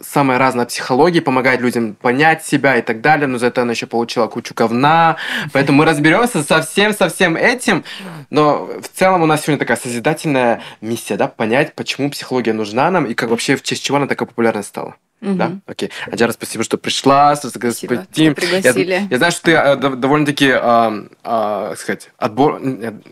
[0.00, 3.86] самая разная психология, помогает людям понять себя и так далее, но за это она еще
[3.86, 5.16] получила кучу говна,
[5.52, 7.84] поэтому мы разберемся со всем, со всем этим,
[8.30, 13.06] но в целом у нас сегодня такая созидательная миссия, да, понять, почему психология нужна нам
[13.06, 14.96] и как вообще в честь чего она такая популярной стала.
[15.24, 15.34] Угу.
[15.34, 15.52] Да?
[15.66, 15.90] Окей.
[16.10, 17.34] Аджара, спасибо, что пришла.
[17.36, 18.92] Спасибо, что пригласили.
[18.92, 22.60] Я, я знаю, что ты э, довольно-таки, э, э, сказать, отбор...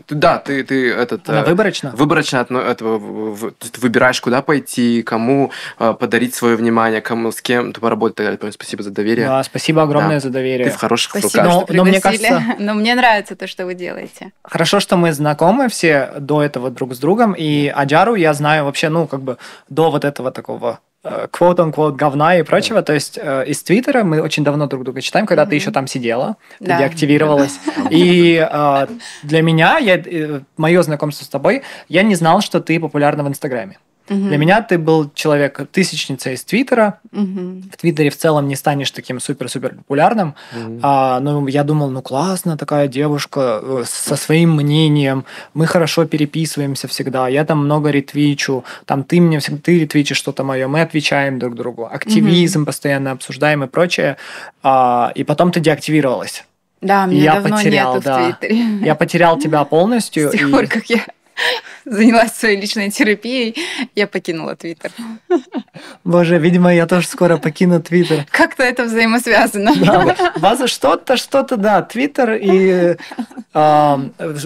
[0.09, 1.27] Да, ты, ты этот...
[1.27, 1.91] Она выборочно?
[1.95, 7.41] Выборочно от, этого, в, ты выбираешь, куда пойти, кому э, подарить свое внимание, кому, с
[7.41, 8.39] кем ты поработать.
[8.53, 9.27] Спасибо за доверие.
[9.27, 10.19] Да, спасибо огромное да.
[10.19, 10.67] за доверие.
[10.69, 11.69] Ты в хороших спасибо, руках.
[11.69, 12.43] Но, но мне кажется...
[12.59, 14.31] Но мне нравится то, что вы делаете.
[14.43, 18.89] Хорошо, что мы знакомы все до этого друг с другом, и Аджару я знаю вообще,
[18.89, 19.37] ну, как бы
[19.69, 22.81] до вот этого такого quote-unquote говна и прочего.
[22.81, 25.49] То есть э, из Твиттера мы очень давно друг друга читаем, когда mm-hmm.
[25.49, 26.77] ты еще там сидела, да.
[26.77, 27.59] ты деактивировалась.
[27.89, 28.87] И э,
[29.23, 33.27] для меня, я, э, мое знакомство с тобой, я не знал, что ты популярна в
[33.27, 33.77] Инстаграме.
[34.09, 34.19] Угу.
[34.19, 36.99] Для меня ты был человек тысячница из Твиттера.
[37.13, 37.63] Угу.
[37.71, 40.35] В Твиттере в целом не станешь таким супер-супер популярным.
[40.51, 40.79] Угу.
[40.81, 45.23] А, но я думал, ну классно, такая девушка э, со своим мнением.
[45.53, 47.29] Мы хорошо переписываемся всегда.
[47.29, 48.65] Я там много ретвичу.
[48.85, 51.87] Там ты мне ты ретвичишь что-то мое, мы отвечаем друг другу.
[51.89, 52.67] Активизм угу.
[52.67, 54.17] постоянно обсуждаем и прочее.
[54.63, 56.43] А, и потом ты деактивировалась.
[56.81, 58.19] Да, меня я давно потерял, нету да.
[58.19, 58.59] в Твиттере.
[58.85, 60.27] Я потерял тебя полностью.
[60.29, 60.51] С тех и...
[60.51, 61.05] пор, как я
[61.85, 63.55] занялась своей личной терапией,
[63.95, 64.91] я покинула Твиттер.
[66.03, 68.25] Боже, видимо, я тоже скоро покину Твиттер.
[68.31, 69.73] Как-то это взаимосвязано.
[69.75, 72.97] Да, база что-то, что-то, да, Твиттер и...
[73.53, 73.97] Э,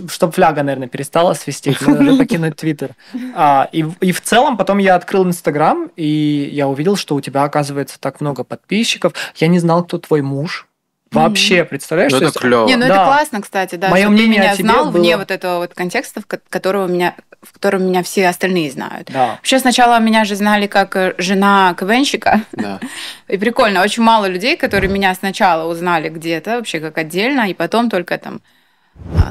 [0.10, 2.92] чтоб фляга, наверное, перестала свистеть, надо покинуть Твиттер.
[3.36, 7.44] А, и, и в целом потом я открыл Инстаграм, и я увидел, что у тебя,
[7.44, 9.14] оказывается, так много подписчиков.
[9.36, 10.67] Я не знал, кто твой муж.
[11.12, 12.12] Вообще, представляешь?
[12.12, 12.68] Ну, это клево.
[12.68, 12.96] Не, ну да.
[12.96, 13.90] это классно, кстати, да.
[13.90, 15.00] Мое мнение меня о тебе знал было...
[15.00, 19.10] вне вот этого вот контекста, в которого меня, в котором меня все остальные знают.
[19.12, 19.36] Да.
[19.36, 22.42] Вообще сначала меня же знали как э, жена КВНщика.
[22.52, 22.80] Да.
[23.28, 27.90] И прикольно, очень мало людей, которые меня сначала узнали где-то, вообще как отдельно, и потом
[27.90, 28.42] только там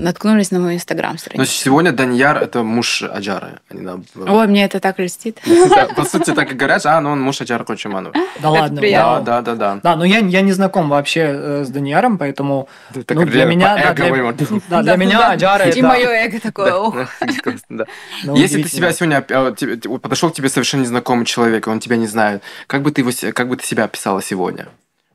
[0.00, 1.40] наткнулись на мой инстаграм страницу.
[1.40, 3.61] Но сегодня Даньяр это муж Аджары.
[3.70, 5.40] Они, да, Ой, мне это так льстит.
[5.96, 8.14] По сути, так и говорят, а, ну он муж Аджара Кочуманова.
[8.40, 8.81] Да ладно.
[8.81, 9.81] Да, да, да, да.
[9.83, 13.76] Да, но я, я не знаком вообще э, с Даньяром, поэтому ну, для меня...
[13.76, 14.33] Да, для,
[14.83, 15.79] для меня Аджара это...
[15.79, 16.96] И мое эго такое, ох.
[18.24, 19.24] Ну, Если ты себя сегодня...
[19.29, 23.11] Э, подошел к тебе совершенно незнакомый человек, он тебя не знает, как бы ты его,
[23.33, 24.68] как бы ты себя описала сегодня?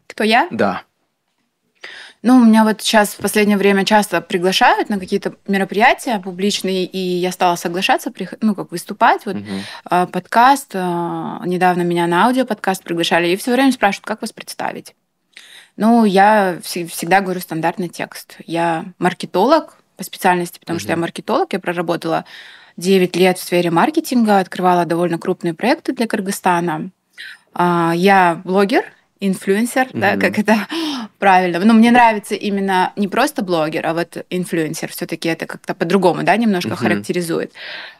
[0.07, 0.47] Кто я?
[0.51, 0.83] Да.
[2.23, 7.31] Ну, меня вот сейчас в последнее время часто приглашают на какие-то мероприятия публичные, и я
[7.31, 9.25] стала соглашаться, ну, как выступать.
[9.25, 10.07] Вот угу.
[10.11, 14.95] подкаст, а, недавно меня на аудиоподкаст приглашали, и все время спрашивают, как вас представить.
[15.77, 18.37] Ну, я всегда говорю стандартный текст.
[18.45, 20.81] Я маркетолог по специальности, потому угу.
[20.81, 22.25] что я маркетолог, я проработала
[22.77, 26.91] 9 лет в сфере маркетинга, открывала довольно крупные проекты для Кыргызстана.
[27.53, 28.85] А, я блогер,
[29.21, 29.99] инфлюенсер, mm-hmm.
[29.99, 30.67] да, как это
[31.19, 31.59] правильно.
[31.59, 34.91] Но мне нравится именно не просто блогер, а вот инфлюенсер.
[34.91, 36.75] Все-таки это как-то по-другому, да, немножко mm-hmm.
[36.75, 37.53] характеризует.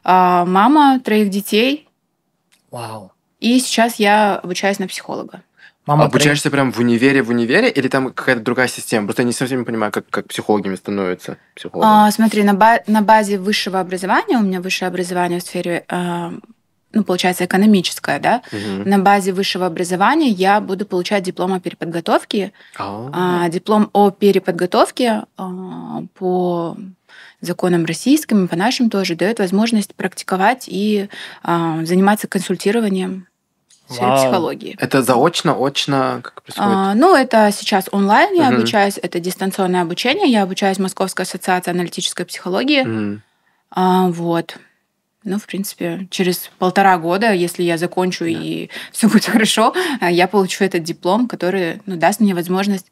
[0.04, 1.88] А, мама троих детей.
[2.72, 3.12] Вау.
[3.40, 5.42] И сейчас я обучаюсь на психолога.
[5.88, 6.54] Мама Обучаешься троих...
[6.54, 9.08] прям в универе, в универе, или там какая-то другая система?
[9.08, 11.38] Просто я не совсем понимаю, как, как психологами становятся.
[11.74, 16.32] А, смотри, на, ба- на базе высшего образования, у меня высшее образование в сфере э,
[16.94, 18.90] ну, получается, экономическое, да, угу.
[18.90, 22.52] на базе высшего образования я буду получать диплом о переподготовке.
[23.14, 26.78] А, диплом о переподготовке а, по
[27.42, 31.10] законам российским и по нашим тоже дает возможность практиковать и
[31.44, 33.28] а, заниматься консультированием
[33.92, 34.76] сфере психологии.
[34.80, 36.72] Это заочно, очно, как происходит?
[36.72, 38.58] А, ну, это сейчас онлайн я угу.
[38.58, 40.32] обучаюсь, это дистанционное обучение.
[40.32, 42.82] Я обучаюсь в Московской ассоциации аналитической психологии.
[42.82, 43.22] Угу.
[43.72, 44.58] А, вот.
[45.24, 48.32] Ну, в принципе, через полтора года, если я закончу да.
[48.32, 52.92] и все будет хорошо, я получу этот диплом, который ну, даст мне возможность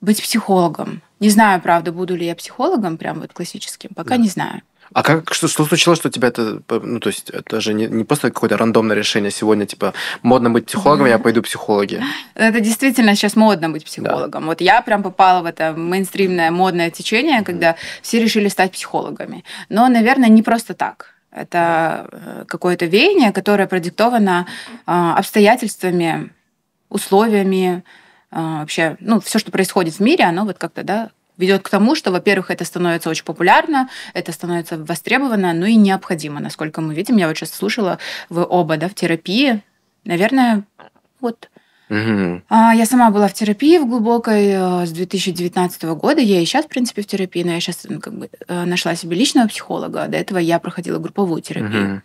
[0.00, 1.02] быть психологом.
[1.20, 4.16] Не знаю, правда, буду ли я психологом, прям вот классическим, пока да.
[4.18, 4.62] не знаю.
[4.92, 8.04] А как что, что случилось, что тебя это, ну то есть это же не, не
[8.04, 12.02] просто какое-то рандомное решение сегодня, типа модно быть психологом, я пойду психологи.
[12.34, 14.42] Это действительно сейчас модно быть психологом.
[14.42, 14.46] Да.
[14.48, 19.42] Вот я прям попала в это мейнстримное модное течение, когда все решили стать психологами.
[19.68, 21.13] Но, наверное, не просто так.
[21.34, 24.46] Это э, какое-то веяние, которое продиктовано
[24.86, 26.30] а, обстоятельствами,
[26.88, 27.82] условиями,
[28.30, 31.96] а, вообще, ну, все, что происходит в мире, оно вот как-то, да, ведет к тому,
[31.96, 37.16] что, во-первых, это становится очень популярно, это становится востребовано, ну и необходимо, насколько мы видим.
[37.16, 39.62] Я вот сейчас слушала, вы оба, да, в терапии.
[40.04, 40.62] Наверное,
[41.20, 41.50] вот.
[41.90, 42.42] Угу.
[42.50, 46.20] Я сама была в терапии в глубокой э, с 2019 года.
[46.20, 49.16] Я и сейчас, в принципе, в терапии, но я сейчас как бы э, нашла себе
[49.16, 50.08] личного психолога.
[50.08, 51.96] До этого я проходила групповую терапию.
[51.96, 52.02] Угу.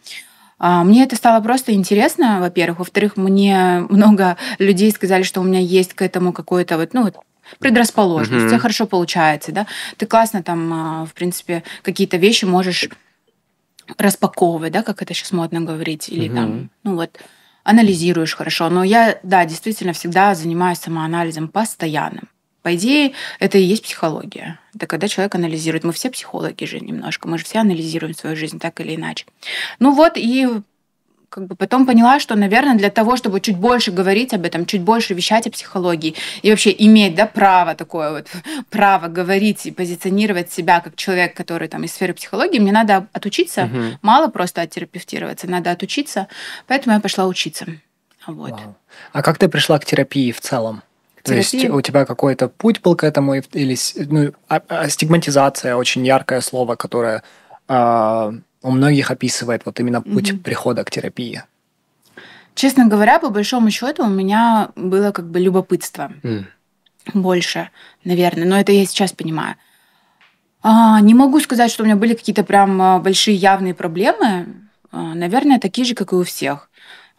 [0.84, 2.80] Мне это стало просто интересно, во-первых.
[2.80, 7.10] Во-вторых, мне много людей сказали, что у меня есть к этому какое-то вот, ну,
[7.58, 8.48] предрасположенность, mm-hmm.
[8.48, 9.66] у тебя хорошо получается, да,
[9.98, 12.90] ты классно там, а, в принципе, какие-то вещи можешь
[13.98, 16.36] распаковывать, да, как это сейчас модно говорить, или mm-hmm.
[16.36, 17.20] там, ну вот,
[17.64, 18.70] анализируешь хорошо.
[18.70, 22.30] Но я, да, действительно всегда занимаюсь самоанализом постоянным.
[22.62, 24.60] По идее, это и есть психология.
[24.76, 25.84] Это когда человек анализирует.
[25.84, 27.28] Мы все психологи же немножко.
[27.28, 29.26] Мы же все анализируем свою жизнь так или иначе.
[29.80, 30.48] Ну вот, и
[31.30, 34.82] как бы потом поняла, что, наверное, для того, чтобы чуть больше говорить об этом, чуть
[34.82, 38.28] больше вещать о психологии и вообще иметь да, право такое вот,
[38.70, 43.66] право говорить и позиционировать себя как человек, который там из сферы психологии, мне надо отучиться.
[43.66, 43.84] Угу.
[44.02, 46.28] Мало просто оттерапевтироваться, надо отучиться.
[46.68, 47.66] Поэтому я пошла учиться.
[48.28, 48.52] Вот.
[48.52, 48.76] Вау.
[49.14, 50.82] А как ты пришла к терапии в целом?
[51.24, 53.78] То есть у тебя какой-то путь был к этому, или
[54.10, 57.24] ну, а, а, стигматизация очень яркое слово, которое
[57.68, 60.42] а, у многих описывает вот именно путь угу.
[60.42, 61.44] прихода к терапии.
[62.56, 66.46] Честно говоря, по большому счету у меня было как бы любопытство mm.
[67.14, 67.70] больше,
[68.04, 69.56] наверное, но это я сейчас понимаю.
[70.62, 74.48] А, не могу сказать, что у меня были какие-то прям а, большие явные проблемы.
[74.92, 76.69] А, наверное, такие же, как и у всех.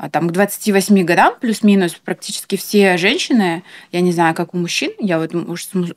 [0.01, 4.93] А там к 28 годам плюс-минус практически все женщины, я не знаю, как у мужчин,
[4.99, 5.33] я вот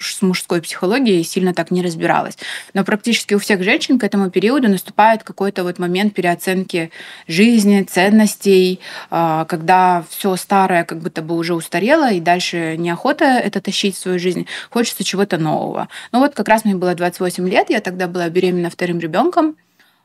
[0.02, 2.38] с мужской психологией сильно так не разбиралась,
[2.74, 6.92] но практически у всех женщин к этому периоду наступает какой-то вот момент переоценки
[7.30, 13.62] жизни, ценностей, а, когда все старое как будто бы уже устарело, и дальше неохота это
[13.62, 15.88] тащить в свою жизнь, хочется чего-то нового.
[16.12, 19.56] Ну вот как раз мне было 28 лет, я тогда была беременна вторым ребенком,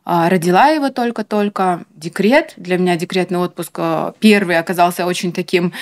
[0.09, 1.85] родила его только-только.
[1.95, 2.55] Декрет.
[2.57, 5.75] Для меня декретный отпуск а, первый оказался очень таким,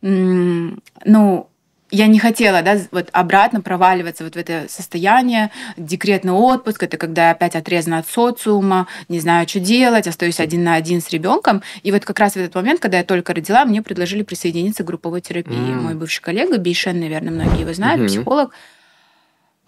[0.02, 1.48] ну,
[1.90, 5.50] я не хотела, да, вот обратно проваливаться вот в это состояние.
[5.76, 10.62] Декретный отпуск это когда я опять отрезана от социума, не знаю, что делать, остаюсь один
[10.64, 11.62] на один с ребенком.
[11.82, 14.86] И вот как раз в этот момент, когда я только родила, мне предложили присоединиться к
[14.86, 15.56] групповой терапии.
[15.56, 15.80] Mm.
[15.80, 18.06] Мой бывший коллега Бейшен, наверное, многие его знают, mm-hmm.
[18.06, 18.52] психолог,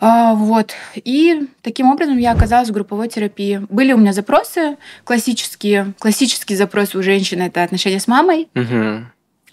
[0.00, 0.72] а, вот.
[0.94, 3.66] И таким образом я оказалась в групповой терапии.
[3.68, 5.92] Были у меня запросы классические.
[5.98, 8.48] Классический запрос у женщины– это отношения с мамой.
[8.54, 9.04] Угу.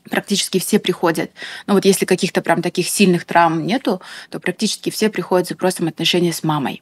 [0.10, 1.32] Практически все приходят.
[1.68, 5.90] Ну вот если каких-то прям таких сильных травм нету, то практически все приходят с запросом
[5.90, 6.82] отношения с мамой.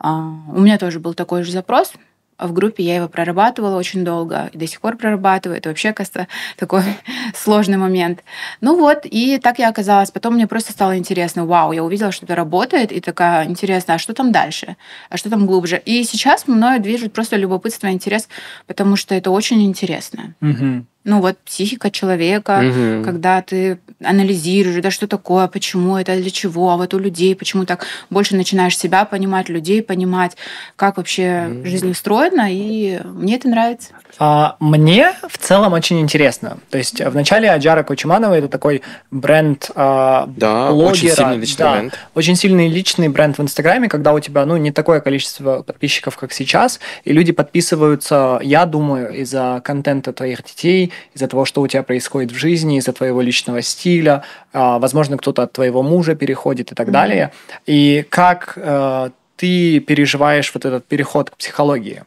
[0.00, 1.92] А, у меня тоже был такой же запрос–
[2.38, 5.58] в группе я его прорабатывала очень долго, и до сих пор прорабатываю.
[5.58, 6.82] Это вообще, кажется, такой
[7.34, 8.22] сложный момент.
[8.60, 10.10] Ну вот, и так я оказалась.
[10.10, 13.98] Потом мне просто стало интересно, вау, я увидела, что это работает, и такая, интересно, а
[13.98, 14.76] что там дальше?
[15.10, 15.80] А что там глубже?
[15.84, 18.28] И сейчас мною движет просто любопытство и интерес,
[18.66, 20.34] потому что это очень интересно.
[20.40, 23.04] Угу ну вот психика человека, угу.
[23.04, 27.64] когда ты анализируешь, да, что такое, почему это, для чего, а вот у людей почему
[27.64, 30.36] так, больше начинаешь себя понимать, людей понимать,
[30.76, 31.66] как вообще угу.
[31.66, 33.90] жизнь устроена, и мне это нравится.
[34.18, 36.58] А, мне в целом очень интересно.
[36.70, 40.90] То есть вначале Аджара Кучуманова это такой бренд а, да, блогера.
[40.90, 41.98] очень сильный личный да, бренд.
[42.14, 46.32] Очень сильный личный бренд в Инстаграме, когда у тебя ну, не такое количество подписчиков, как
[46.32, 51.82] сейчас, и люди подписываются, я думаю, из-за контента твоих детей, из-за того, что у тебя
[51.82, 56.74] происходит в жизни, из-за твоего личного стиля, а, возможно, кто-то от твоего мужа переходит и
[56.74, 56.92] так mm-hmm.
[56.92, 57.32] далее.
[57.66, 62.02] И как а, ты переживаешь вот этот переход к психологии?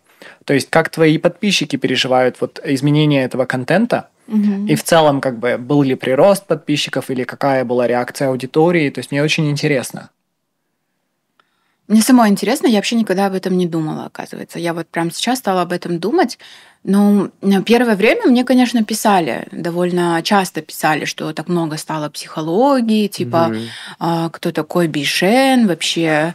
[0.45, 4.65] То есть как твои подписчики переживают вот изменение этого контента, угу.
[4.67, 8.99] и в целом как бы был ли прирост подписчиков или какая была реакция аудитории, то
[8.99, 10.09] есть мне очень интересно.
[11.87, 14.59] Мне самой интересно, я вообще никогда об этом не думала, оказывается.
[14.59, 16.39] Я вот прямо сейчас стала об этом думать.
[16.83, 17.29] Ну,
[17.63, 23.67] первое время мне, конечно, писали, довольно часто писали, что так много стало психологии, типа, mm-hmm.
[23.99, 26.33] а, кто такой Бишен вообще.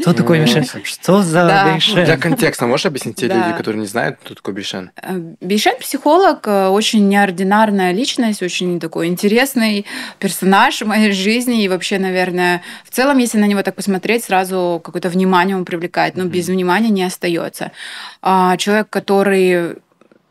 [0.00, 0.66] Кто такой Бишен?
[0.84, 1.74] Что за Да.
[1.74, 2.04] Бишен?
[2.04, 3.36] Для контекста можешь объяснить те Да.
[3.36, 4.90] люди, которые не знают, кто такой Бишен?
[5.02, 9.86] Э, Бишен психолог, э, очень неординарная личность, очень такой интересный
[10.18, 11.64] персонаж в моей жизни.
[11.64, 16.16] И вообще, наверное, в целом, если на него так посмотреть, сразу какое-то внимание он привлекает.
[16.16, 17.72] Но без внимания не остается.
[18.20, 19.69] А, Человек, который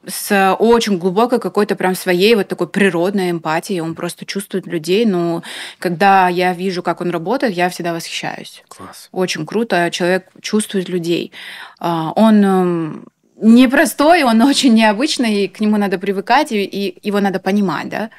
[0.05, 5.43] с очень глубокой какой-то прям своей вот такой природной эмпатией, он просто чувствует людей, но
[5.77, 8.63] когда я вижу, как он работает, я всегда восхищаюсь.
[8.67, 9.09] Класс.
[9.11, 9.89] Очень круто.
[9.91, 11.31] Человек чувствует людей.
[11.79, 13.05] А, Он эм,
[13.41, 18.09] непростой, он очень необычный, и к нему надо привыкать, и, и его надо понимать, да.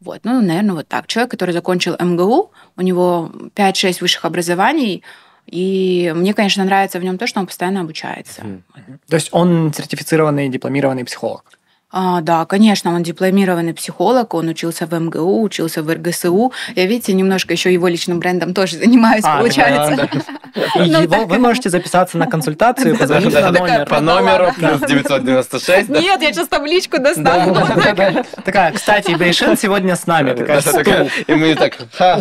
[0.00, 1.08] Вот, ну, наверное, вот так.
[1.08, 5.02] Человек, который закончил МГУ, у него 5-6 высших образований,
[5.50, 8.42] и мне, конечно, нравится в нем то, что он постоянно обучается.
[8.44, 8.62] Мгм.
[9.08, 11.44] То есть он сертифицированный, дипломированный психолог.
[11.90, 16.52] А, да, конечно, он дипломированный психолог, он учился в МГУ, учился в РГСУ.
[16.76, 19.96] Я, видите, немножко еще его личным брендом тоже занимаюсь, А, получается.
[19.96, 20.08] да,
[20.84, 21.28] И Ну, его, так.
[21.28, 23.86] вы можете записаться на консультацию, позвонить Да, на да, номер.
[23.86, 24.76] По номеру Да.
[24.76, 25.88] плюс 996.
[25.88, 26.00] да?
[26.00, 27.54] Нет, я сейчас табличку Да, достану.
[27.54, 28.24] да, да, да.
[28.44, 30.34] Такая, кстати, Бейшен сегодня с нами.
[30.34, 32.20] Такая, Да, такая, И мы так, ха.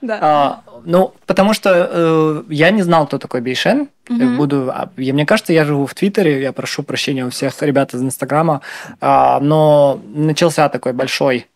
[0.00, 0.18] Да.
[0.22, 3.88] А, ну, потому что э, я не знал, кто такой Бейшен.
[4.08, 4.36] Мгм.
[4.36, 7.94] Буду, а, я, мне кажется, я живу в Твиттере, я прошу прощения у всех ребят
[7.94, 8.62] из Инстаграма,
[9.00, 11.46] а, но начался такой большой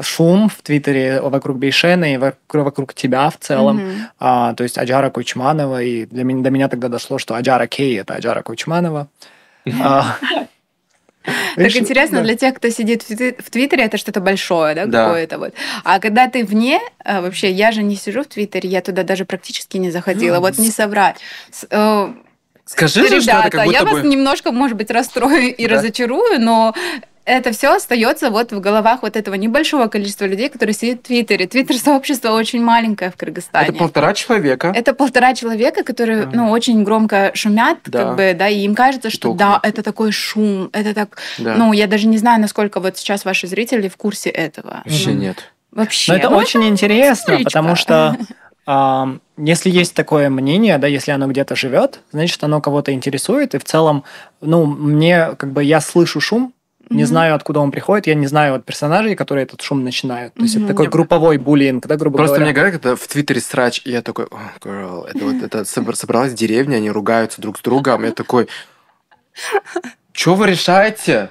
[0.00, 3.80] шум в Твиттере вокруг Бейшена и вокруг, вокруг тебя в целом.
[4.18, 7.98] А, то есть Аджара Кучманова, и для меня, до меня тогда дошло, что Аджара Кей–
[8.00, 9.08] это Аджара Кучманова.
[9.82, 10.16] А,
[11.56, 15.38] Так интересно, для тех, кто сидит в Твит- в Твиттере, это что-то большое, да, какое-то
[15.38, 15.54] вот.
[15.84, 19.24] А когда ты вне, а, вообще, я же не сижу в Твиттере, я туда даже
[19.24, 21.16] практически не заходила, вот не соврать.
[21.70, 22.12] Э,
[22.64, 24.08] Скажи же, что это как я будто вас бы...
[24.08, 25.74] немножко, может быть, расстрою и Да.
[25.76, 26.74] разочарую, но
[27.28, 31.46] это все остается вот в головах вот этого небольшого количества людей, которые сидят в Твиттере.
[31.46, 33.68] Твиттер-сообщество очень маленькое в Кыргызстане.
[33.68, 34.72] Это полтора человека.
[34.74, 36.30] Это полтора человека, которые, Ага.
[36.34, 38.04] ну, очень громко шумят, Да.
[38.04, 41.54] как бы, да, и им кажется, что толку да, это такой шум, это так, Да.
[41.54, 44.82] ну, я даже не знаю, насколько вот сейчас ваши зрители в курсе этого.
[44.84, 45.52] Вообще Ну, нет.
[45.70, 46.12] Вообще.
[46.12, 47.44] Но это Ну, очень интересно, историчка.
[47.50, 48.16] потому что
[49.36, 53.64] если есть такое мнение, да, если оно где-то живет, значит, оно кого-то интересует, и в
[53.64, 54.04] целом,
[54.40, 56.52] ну, мне, как бы, я слышу шум,
[56.90, 57.06] не Мгм.
[57.06, 60.34] знаю, откуда он приходит, я не знаю от персонажей, которые этот шум начинают.
[60.34, 60.64] То есть Мгм.
[60.64, 62.70] это такой групповой буллинг, да, грубо Просто мне говоря.
[62.70, 66.32] говорят, когда в Твиттере срач, и я такой, о, girl, это вот это собр- собралась
[66.34, 68.48] деревня, они ругаются друг с другом, я такой,
[70.12, 71.30] что вы решаете?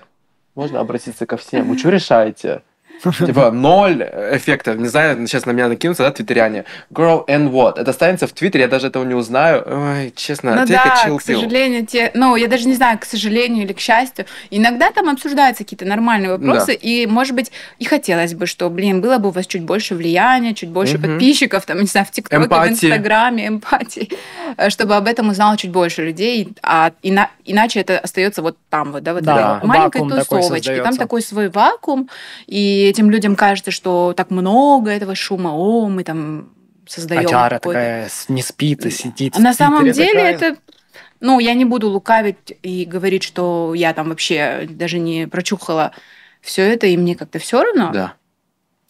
[0.56, 1.70] Можно обратиться ко всем.
[1.70, 2.62] Вы что решаете?
[3.26, 4.74] Типа ноль эффекта.
[4.74, 6.66] Не знаю, сейчас на меня накинутся, да, твиттеряне.
[6.92, 7.80] Girl and what?
[7.80, 9.64] Это останется в Твиттере, я даже этого не узнаю.
[9.66, 13.66] Ой, честно, Ну да, chill к сожалению, те, ну, я даже не знаю, к сожалению
[13.66, 18.46] или к счастью, иногда там обсуждаются какие-то нормальные вопросы, и, может быть, и хотелось бы,
[18.48, 21.12] что, блин, было бы у вас чуть больше влияния, чуть больше Мгм.
[21.12, 22.68] подписчиков, там, не знаю, в ТикТоке, в.
[22.68, 24.10] Инстаграме, эмпатии,
[24.58, 28.92] э, чтобы об этом узнало чуть больше людей, а ина- иначе это остается вот там
[28.92, 32.10] вот, да, вот Да, маленькой вакуум такой тусовочке, там такой свой вакуум,
[32.48, 36.50] и этим людям кажется, что так много этого шума, о, мы там
[36.86, 39.36] создаем какой-то такая не спит и сидит.
[39.36, 40.34] а на самом деле такая.
[40.34, 40.58] это...
[41.20, 45.92] Ну, я не буду лукавить и говорить, что я там вообще даже не прочухала
[46.42, 47.92] все это, и мне как-то все равно.
[47.92, 48.14] Да.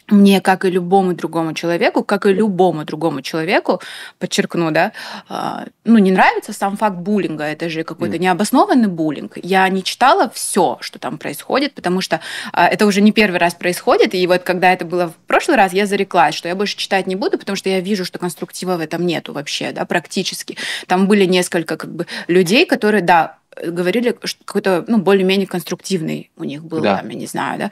[0.09, 3.81] Мне, как и любому другому человеку, как и любому другому человеку,
[4.19, 4.93] подчеркну, да,
[5.27, 9.37] а, ну, не нравится сам факт буллинга, это же какой-то необоснованный буллинг.
[9.43, 12.21] Я не читала все, что там происходит, потому что
[12.53, 15.73] а, это уже не первый раз происходит, и вот когда это было в прошлый раз,
[15.73, 18.79] я зареклась, что я больше читать не буду, потому что я вижу, что конструктива в
[18.79, 20.57] этом нету вообще, да, практически.
[20.87, 26.43] Там были несколько как бы людей, которые, да, говорили, что какой-то, ну, более-менее конструктивный у
[26.43, 26.97] них был, Да.
[26.97, 27.71] там, я не знаю, да,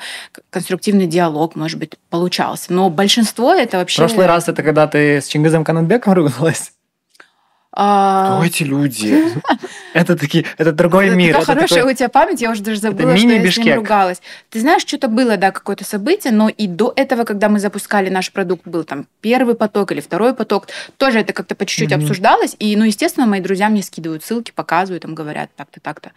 [0.49, 2.71] конструктивный диалог, может быть, получался.
[2.73, 3.99] Но большинство это В вообще...
[3.99, 6.71] прошлый раз это когда ты с Чингизом Канатбеком ругалась.
[7.75, 9.21] А, Кто эти люди?
[9.93, 11.33] Это такие, это другой это мир.
[11.33, 13.75] Такая это хорошая такой- у тебя память, я уже даже забыла, что я с ним
[13.75, 14.21] ругалась.
[14.49, 18.31] Ты знаешь, что-то было, да, какое-то событие, но и до этого, когда мы запускали наш
[18.31, 20.67] продукт, был там первый поток или второй поток,
[20.97, 22.55] тоже это как-то по чуть-чуть обсуждалось.
[22.59, 26.11] И, ну, естественно, мои друзья мне скидывают ссылки, показывают, там говорят так-то, так-то.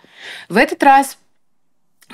[0.48, 1.18] В этот раз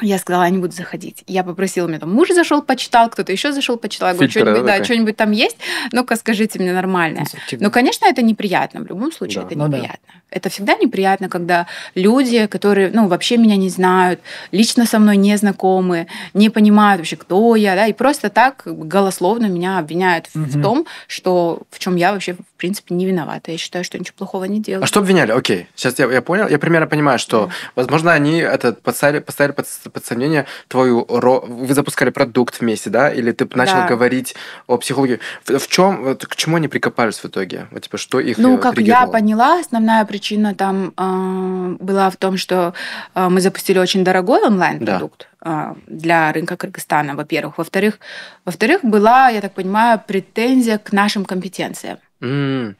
[0.03, 1.23] я сказала, я не буду заходить.
[1.27, 4.09] Я попросила, у меня там муж зашел, почитал, кто-то еще зашел, почитал.
[4.09, 5.57] Я говорю, что-нибудь, да, да, что-нибудь там есть?
[5.93, 7.25] Ну-ка, скажите мне нормальное.
[7.53, 8.81] Ну, конечно, это неприятно.
[8.81, 9.47] В любом случае, Да.
[9.47, 9.77] это Ну да.
[9.79, 10.09] неприятно.
[10.31, 14.21] Это всегда неприятно, когда люди, которые, ну, вообще меня не знают,
[14.51, 19.47] лично со мной не знакомы, не понимают вообще, кто я, да, и просто так голословно
[19.47, 23.53] меня обвиняют в- в том, что в чем я вообще, в принципе, не виновата.
[23.53, 24.83] Я считаю, что ничего плохого не делаю.
[24.83, 25.31] А что обвиняли?
[25.31, 26.49] Окей, сейчас я, я понял.
[26.49, 31.07] Я примерно понимаю, что, возможно, они это поставили, поставили под под сомнение твою...
[31.09, 31.41] Ро...
[31.47, 33.11] Вы запускали продукт вместе, да?
[33.11, 33.89] Или ты начал Да.
[33.89, 34.35] говорить
[34.67, 35.21] о психологии?
[35.45, 37.67] В, в чем, к чему они прикопались в итоге?
[37.71, 42.17] Вот, типа, что их Ну, э, как я поняла, основная причина там э, была в
[42.17, 42.75] том, что
[43.15, 47.59] э, мы запустили очень дорогой онлайн-продукт э, для рынка Кыргызстана, во-первых.
[47.59, 47.99] Во-вторых,
[48.45, 51.99] во-вторых, была, я так понимаю, претензия к нашим компетенциям.
[52.23, 52.73] А,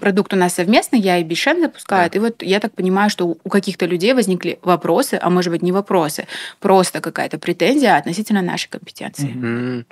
[0.00, 2.14] Продукт у нас совместный, я и Бишен запускают.
[2.16, 5.72] И вот я так понимаю, что у каких-то людей возникли вопросы, а может быть не
[5.72, 6.26] вопросы,
[6.58, 9.30] просто какая-то претензия относительно нашей компетенции.
[9.30, 9.86] М.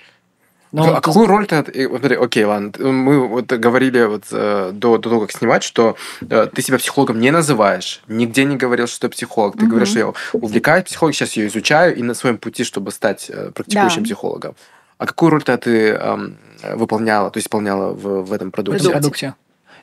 [0.70, 1.56] Но а ты- какую роль ты...
[1.56, 2.72] э, Смотри, окей, ладно.
[2.78, 7.18] Мы вот говорили вот э, до, до того, как снимать, что э, ты себя психологом
[7.20, 9.54] не называешь, нигде не говорил, что ты психолог.
[9.56, 9.70] Ты Мгм.
[9.70, 13.50] говоришь, что я увлекаюсь психологией, сейчас ее изучаю и на своем пути, чтобы стать э,
[13.54, 14.04] практикующим Да.
[14.04, 14.54] психологом.
[14.98, 16.36] А какую роль ты эм,
[16.74, 19.34] выполняла, то есть исполняла в, в этом в продукте?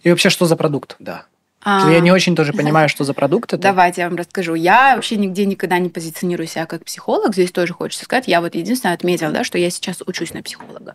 [0.05, 0.95] И вообще, что за продукт?
[0.99, 1.25] Да.
[1.63, 3.63] А, Я не очень тоже понимаю, что за продукт это.
[3.63, 4.53] Давайте я вам расскажу.
[4.53, 7.33] Я вообще нигде никогда не позиционирую себя как психолог.
[7.33, 8.27] Здесь тоже хочется сказать.
[8.27, 10.93] Я вот единственное отметила, да, что я сейчас учусь на психолога.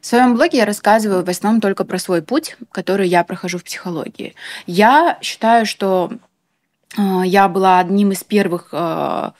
[0.00, 3.64] В своем блоге я рассказываю в основном только про свой путь, который я прохожу в
[3.64, 4.36] психологии.
[4.68, 6.12] Я считаю, что
[6.96, 9.30] э, я была одним из первых э,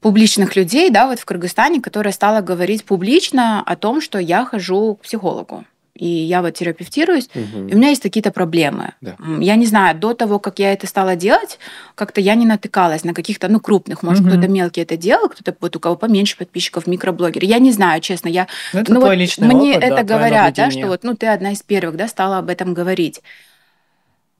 [0.00, 4.96] публичных людей, да, вот в Кыргызстане, которая стала говорить публично о том, что я хожу
[4.96, 5.64] к психологу.
[6.02, 7.68] И я вот терапевтируюсь, Мгм.
[7.68, 8.94] и у меня есть какие-то проблемы.
[9.00, 9.14] Да.
[9.38, 11.60] Я не знаю, до того, как я это стала делать,
[11.94, 14.02] как-то я не натыкалась на каких-то, ну, крупных.
[14.02, 14.32] Может, Мгм.
[14.32, 17.46] кто-то мелкий это делал, кто-то вот у кого поменьше подписчиков, микроблогеры.
[17.46, 18.26] Я не знаю, честно.
[18.26, 21.04] Я, Ну, это ну, твой вот личный мне опыт, это да, говорят, да, что вот,
[21.04, 23.22] ну, ты одна из первых, да, стала об этом говорить.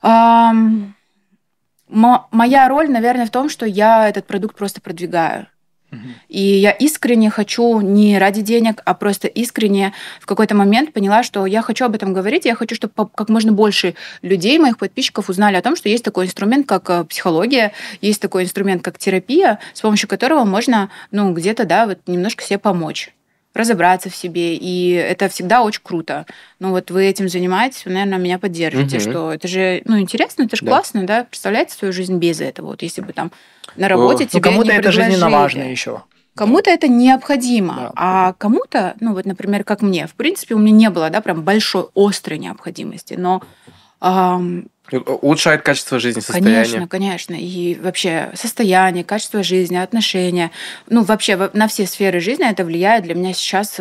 [0.02, 0.98] Моя
[2.68, 5.46] роль, наверное, в том, что я этот продукт просто продвигаю.
[6.28, 11.46] И я искренне хочу не ради денег, а просто искренне в какой-то момент поняла, что
[11.46, 15.56] я хочу об этом говорить, я хочу, чтобы как можно больше людей, моих подписчиков, узнали
[15.56, 19.80] о том, что есть такой инструмент, как э, психология, есть такой инструмент, как терапия, с
[19.80, 23.12] помощью которого можно, ну, где-то, да, вот немножко себе помочь
[23.54, 26.26] разобраться в себе, и это всегда очень круто.
[26.58, 29.10] Ну вот вы этим занимаетесь, вы, наверное, меня поддержите, Мгм.
[29.10, 30.70] что это же, ну, интересно, это же Да.
[30.72, 33.30] классно, да, представляете свою жизнь без этого, вот если бы там
[33.76, 35.32] на работе О, тебе Ну, кому-то не это жизненно предложили.
[35.32, 36.02] важно еще.
[36.34, 37.92] Кому-то это необходимо, Да.
[37.94, 41.42] а кому-то, ну вот, например, как мне, в принципе, у меня не было, да, прям
[41.42, 43.42] большой острой необходимости, но
[44.00, 46.54] ам, Э, Улучшает качество жизни, состояние.
[46.64, 47.34] Конечно, конечно.
[47.34, 50.50] И вообще состояние, качество жизни, отношения.
[50.88, 53.76] Ну, вообще во- на все сферы жизни это влияет для меня сейчас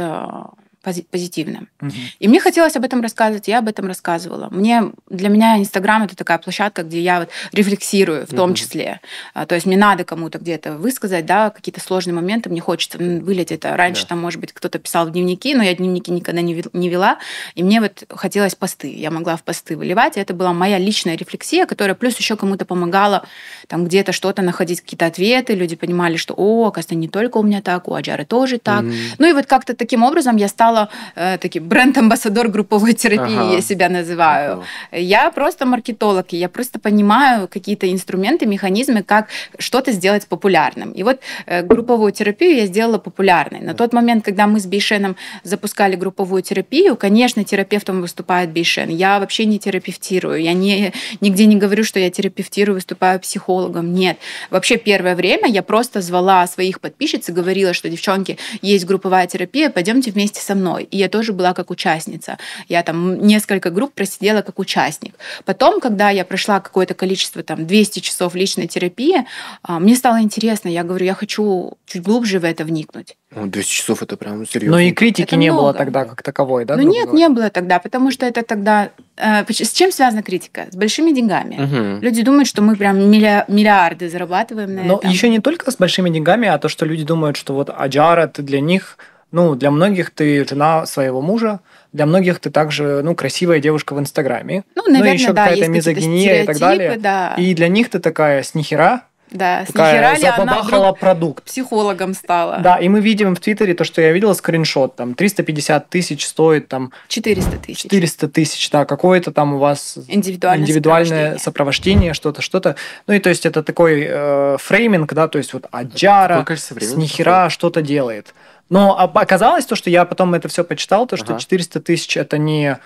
[0.84, 1.68] пози- позитивно.
[1.80, 1.94] Мгм.
[2.20, 4.48] И мне хотелось об этом рассказывать, я об этом рассказывала.
[4.52, 8.56] Мне, для меня Инстаграм это такая площадка, где я вот рефлексирую в том Мгм.
[8.56, 9.02] числе.
[9.34, 13.20] А, То есть мне надо кому-то где-то высказать, да, какие-то сложные моменты, мне хочется м,
[13.20, 13.76] вылить это.
[13.76, 14.10] Раньше Да.
[14.10, 17.18] там, может быть, кто-то писал в дневники, но я дневники никогда не вел- не вела,
[17.56, 18.94] и мне вот хотелось посты.
[18.94, 22.66] Я могла в посты выливать, и это была моя личная рефлексия, которая плюс еще кому-то
[22.66, 23.26] помогала
[23.68, 27.62] там где-то что-то находить, какие-то ответы, люди понимали, что, о, оказывается, не только у меня
[27.62, 28.82] так, у Аджары тоже так.
[28.84, 28.94] Мгм.
[29.20, 30.71] Ну и вот как-то таким образом я стала
[31.16, 33.54] э, таким бренд-амбассадор групповой терапии, Ага.
[33.56, 34.64] я себя называю.
[34.92, 35.02] Прикол.
[35.02, 39.28] Я просто маркетолог, и я просто понимаю какие-то инструменты, механизмы, как
[39.60, 40.92] что-то сделать популярным.
[40.92, 43.62] И вот э, групповую терапию я сделала популярной.
[43.62, 48.90] На тот момент, когда мы с Бейшеном запускали групповую терапию, конечно, терапевтом выступает Бейшен.
[48.90, 53.94] Я вообще не терапевтирую, я не, нигде не говорю, что я терапевтирую, выступаю психологом.
[53.94, 54.18] Нет.
[54.50, 59.70] Вообще первое время я просто звала своих подписчиц и говорила, что, девчонки, есть групповая терапия,
[59.70, 60.61] пойдемте вместе со мной.
[60.78, 62.38] И я тоже была как участница.
[62.68, 65.16] Я там несколько групп просидела как участник.
[65.46, 69.26] Потом, когда я прошла какое-то количество, там, 200 часов личной терапии,
[69.64, 70.70] а, мне стало интересно.
[70.70, 73.16] Я говорю, я хочу чуть глубже в это вникнуть.
[73.36, 74.78] О, 200 часов это прям серьезно.
[74.78, 75.78] Но и критики Это не было много.
[75.78, 76.76] тогда как таковой, да?
[76.76, 77.18] ну нет, говоря?
[77.28, 78.90] не было тогда, потому что это тогда...
[79.16, 80.68] э, с чем связана критика?
[80.70, 81.56] С большими деньгами.
[81.56, 82.02] Мгм.
[82.02, 85.10] Люди думают, что мы прям миллиарды зарабатываем на Но этом.
[85.10, 88.42] еще не только с большими деньгами, а то, что люди думают, что вот Аджара, ты
[88.42, 88.98] для них,
[89.32, 91.60] ну, для многих ты жена своего мужа,
[91.94, 94.64] для многих ты также, ну, красивая девушка в Инстаграме.
[94.76, 96.98] Ну, наверное, еще да, какая-то мизогиния и так далее.
[96.98, 99.64] Да, И для них ты такая с нихера, да.
[99.64, 101.46] С такая нихера ли она продукт.
[101.46, 102.60] психологом стала?
[102.60, 106.68] Да, и мы видим в Твиттере то, что я видел скриншот, там 350 тысяч стоит,
[106.68, 107.84] там 400 тысяч.
[107.84, 112.76] 400 тысяч, да, какое-то там у вас Индивидуальное, индивидуальное сопровождение, что-то, что-то.
[113.08, 117.50] Ну и то есть это такой э, фрейминг, да, то есть вот Аджара с нихера
[117.50, 118.34] что-то делает.
[118.72, 121.40] Но оказалось то, что я потом это все почитал, то, что Ага.
[121.42, 122.80] 400 тысяч это не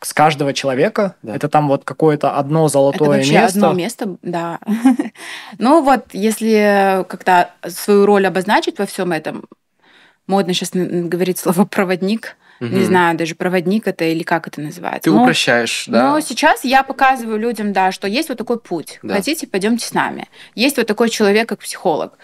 [0.00, 1.36] с каждого человека, Да.
[1.36, 3.58] это там вот какое-то одно Это золотое вообще место.
[3.58, 4.58] одно место, да.
[5.58, 9.44] ну вот, если как-то свою роль обозначить во всем этом,
[10.26, 12.36] модно сейчас говорить слово проводник.
[12.60, 12.84] Не Мгм.
[12.86, 15.02] знаю, даже проводник это или как это называется.
[15.02, 16.12] Ты Но- упрощаешь, да?
[16.12, 18.98] Но сейчас я показываю людям, да, что есть вот такой путь.
[19.02, 19.16] Да.
[19.16, 20.26] Хотите, пойдемте с нами.
[20.54, 22.14] Есть вот такой человек, как психолог.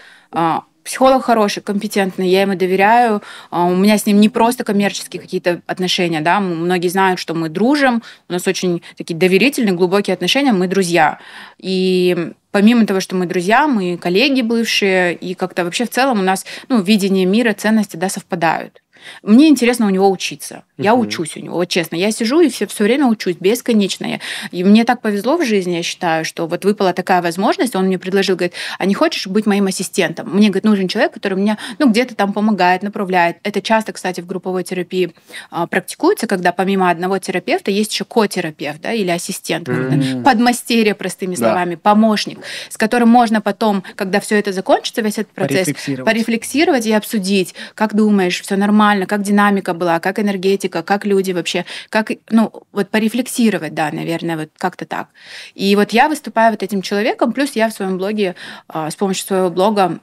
[0.84, 3.22] Психолог хороший, компетентный, я ему доверяю.
[3.50, 7.48] А, у меня с ним не просто коммерческие какие-то отношения, да, многие знают, что мы
[7.48, 11.18] дружим, у нас очень такие доверительные, глубокие отношения, мы друзья.
[11.58, 16.24] И помимо того, что мы друзья, мы коллеги бывшие, и как-то вообще в целом у
[16.24, 18.82] нас ну, видение мира, ценности да, совпадают.
[19.22, 20.64] Мне интересно у него учиться.
[20.82, 21.02] Я угу.
[21.02, 21.96] учусь у него, вот честно.
[21.96, 24.20] Я сижу и все, все время учусь, бесконечно.
[24.50, 27.76] И мне так повезло в жизни, я считаю, что вот выпала такая возможность.
[27.76, 30.30] Он мне предложил, говорит, а не хочешь быть моим ассистентом?
[30.34, 33.36] Мне, говорит, нужен человек, который мне ну, где-то там помогает, направляет.
[33.42, 35.14] Это часто, кстати, в групповой терапии
[35.50, 40.22] а, практикуется, когда помимо одного терапевта есть еще ко-терапевт да, или ассистент, mm-hmm.
[40.22, 41.80] подмастерье, простыми словами, да.
[41.82, 46.92] помощник, с которым можно потом, когда все это закончится, весь этот процесс, порефлексировать, порефлексировать и
[46.92, 52.10] обсудить, как думаешь, все нормально, как динамика была, как энергетика, психика, как люди вообще, как,
[52.30, 55.08] ну, вот порефлексировать, да, наверное, вот как-то так.
[55.54, 58.34] И вот я выступаю вот этим человеком, плюс я в своем блоге,
[58.68, 59.98] а, с помощью своего блога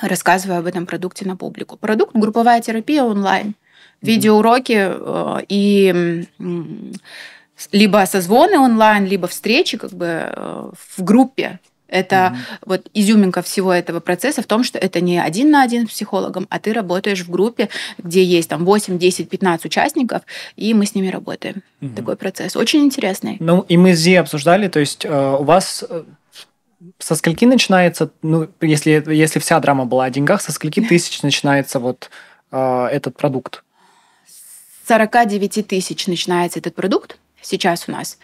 [0.00, 1.76] рассказываю об этом продукте на публику.
[1.76, 3.54] Продукт групповая терапия онлайн,
[4.02, 6.24] видеоуроки э, и
[7.72, 11.58] либо созвоны онлайн, либо встречи как бы э, в группе
[11.90, 12.58] это mm-hmm.
[12.66, 16.46] вот изюминка всего этого процесса в том, что это не один на один с психологом,
[16.50, 17.68] а ты работаешь в группе,
[17.98, 20.22] где есть там 8, 10, 15 участников,
[20.56, 21.62] и мы с ними работаем.
[21.80, 21.94] Mm-hmm.
[21.94, 22.56] Такой процесс.
[22.56, 23.36] Очень интересный.
[23.40, 26.04] Ну, и мы с Зи обсуждали, то есть э, у вас э,
[26.98, 31.78] со скольки начинается, ну, если, если вся драма была о деньгах, со скольки тысяч начинается
[31.78, 32.10] вот
[32.50, 33.64] э, этот продукт?
[34.26, 38.18] С 49 тысяч начинается этот продукт сейчас у нас.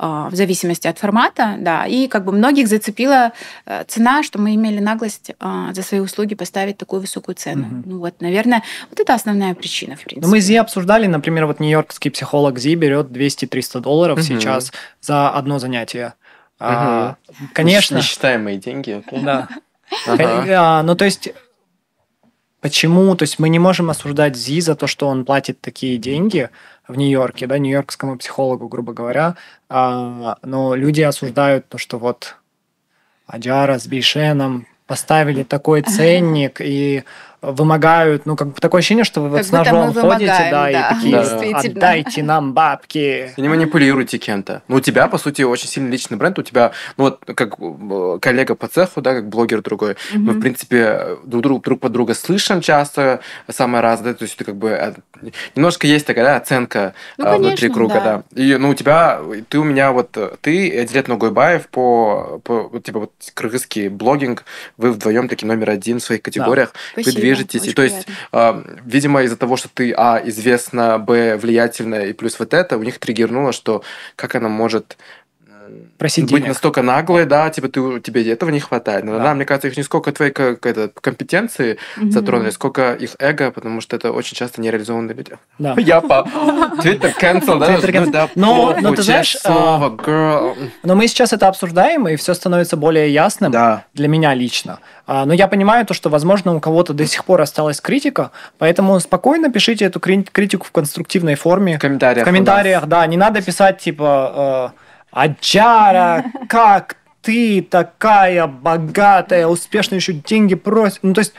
[0.00, 3.32] А, в зависимости от формата, да, и как бы многих зацепила
[3.66, 7.66] э, цена, что мы имели наглость а, за свои услуги поставить такую высокую цену.
[7.66, 7.82] Угу.
[7.84, 10.24] Ну вот, наверное, вот это основная причина, в принципе.
[10.24, 14.24] Ну, мы Зи обсуждали, например, вот нью-йоркский психолог Зи берет 200-300 долларов угу.
[14.24, 16.14] сейчас за одно занятие.
[16.60, 16.68] Угу.
[16.70, 17.16] А,
[17.52, 17.96] конечно.
[17.96, 19.02] Несчитаемые деньги.
[19.10, 19.48] Да.
[20.06, 20.82] Ага.
[20.84, 21.32] Ну, то есть
[22.60, 23.14] Почему?
[23.14, 26.50] То есть мы не можем осуждать Зи за то, что он платит такие деньги
[26.88, 29.36] в Нью-Йорке, да, нью-йоркскому психологу, грубо говоря.
[29.68, 32.36] А, но люди осуждают то, что вот
[33.26, 37.04] Аджара с Бейшеном поставили такой ценник, и
[37.40, 40.94] вымогают, ну, как бы такое ощущение, что вы вот с ножом ходите, да, да, и
[40.94, 41.58] такие, да.
[41.58, 43.32] отдайте нам бабки.
[43.36, 44.62] Не манипулируйте кем-то.
[44.68, 48.18] Ну, у тебя, по сути, очень сильный личный бренд, у тебя, ну, вот, как э,
[48.20, 50.20] коллега по цеху, да, как блогер другой, угу.
[50.20, 54.44] мы, в принципе, друг, друг, друг под друга слышим часто, самое разное, то есть ты
[54.44, 54.94] как бы, э,
[55.54, 58.22] немножко есть такая, да, оценка ну, конечно, внутри круга, да.
[58.30, 58.42] да.
[58.42, 63.12] И, ну, у тебя, ты у меня вот, ты, Дилет Ногойбаев, по, по, типа, вот,
[63.34, 64.44] кыргызский блогинг,
[64.76, 66.72] вы вдвоем таки номер один в своих категориях.
[66.96, 67.02] Да.
[67.02, 67.66] Вы движетесь.
[67.66, 72.38] и то есть, э, видимо, из-за того, что ты, а, известна, б, влиятельная, и плюс
[72.38, 73.82] вот это, у них триггернуло, что
[74.16, 74.96] как она может
[75.98, 76.48] Просить быть денег.
[76.48, 79.04] настолько наглой, да, типа ты, тебе этого не хватает.
[79.04, 79.24] Но, да.
[79.24, 82.10] да, мне кажется, их не сколько твоей как, это, компетенции mm-hmm.
[82.10, 85.32] затронули, сколько их эго, потому что это очень часто нереализованные люди.
[85.58, 85.74] Да.
[85.78, 86.26] Я по
[86.82, 87.74] Twitter cancel, да?
[87.74, 88.30] Twitter cancel.
[88.34, 90.56] Но, но ты знаешь, слово, girl.
[90.82, 93.84] но мы сейчас это обсуждаем, и все становится более ясным да.
[93.94, 94.78] для меня лично.
[95.06, 99.00] А, но я понимаю то, что, возможно, у кого-то до сих пор осталась критика, поэтому
[99.00, 101.78] спокойно пишите эту критику в конструктивной форме.
[101.78, 102.24] В комментариях.
[102.24, 103.06] В комментариях, да.
[103.06, 104.72] Не надо писать, типа,
[105.18, 111.00] Аджара, как ты такая богатая, успешная, еще деньги просит.
[111.02, 111.34] Ну, то есть,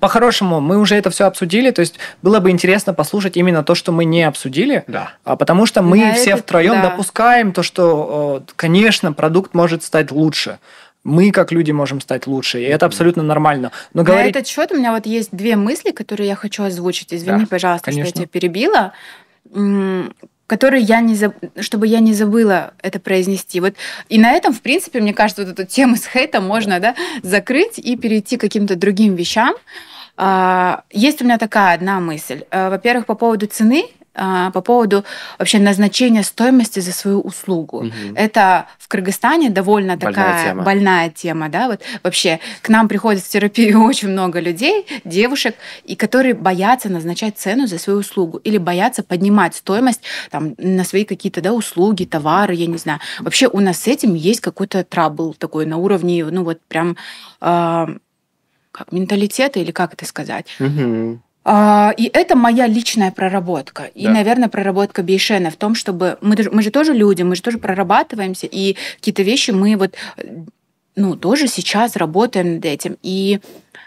[0.00, 3.92] по-хорошему, мы уже это все обсудили, то есть было бы интересно послушать именно то, что
[3.92, 5.12] мы не обсудили, да.
[5.24, 6.90] А потому что мы да, все это, втроем да.
[6.90, 10.58] допускаем то, что, конечно, продукт может стать лучше
[11.04, 13.72] мы как люди можем стать лучше, и это абсолютно нормально.
[13.92, 14.36] Но говорить...
[14.36, 17.12] На этот счет у меня вот есть две мысли, которые я хочу озвучить.
[17.12, 18.08] Извини, да, пожалуйста, конечно.
[18.08, 18.92] что я тебя перебила
[20.52, 21.34] которые я не заб...
[21.60, 23.58] чтобы я не забыла это произнести.
[23.58, 23.72] Вот
[24.10, 27.78] и на этом, в принципе, мне кажется, вот эту тему с хейтом можно да, закрыть
[27.78, 29.54] и перейти к каким-то другим вещам.
[30.18, 32.44] А, есть у меня такая одна мысль.
[32.50, 35.04] А, во-первых, по поводу цены а, по поводу
[35.38, 37.78] вообще назначения стоимости за свою услугу.
[37.78, 38.14] Угу.
[38.14, 40.62] Это в Кыргызстане довольно больная такая тема.
[40.62, 45.54] больная тема, да, вот вообще к нам приходит в терапию очень много людей, девушек,
[45.84, 51.04] и которые боятся назначать цену за свою услугу или боятся поднимать стоимость там на свои
[51.04, 53.00] какие-то да услуги, товары, я не знаю.
[53.20, 56.96] Вообще у нас с этим есть какой-то трабл такой на уровне, ну вот прям
[57.40, 57.86] э,
[58.72, 60.46] как менталитета или как это сказать.
[60.60, 61.20] Угу.
[61.44, 63.84] А, и это моя личная проработка.
[63.94, 64.12] И, да.
[64.12, 66.18] наверное, проработка Бейшена в том, чтобы...
[66.20, 69.94] Мы, мы же тоже люди, мы же тоже прорабатываемся, и какие-то вещи мы вот
[70.94, 72.96] ну, тоже сейчас работаем над этим.
[73.02, 73.40] И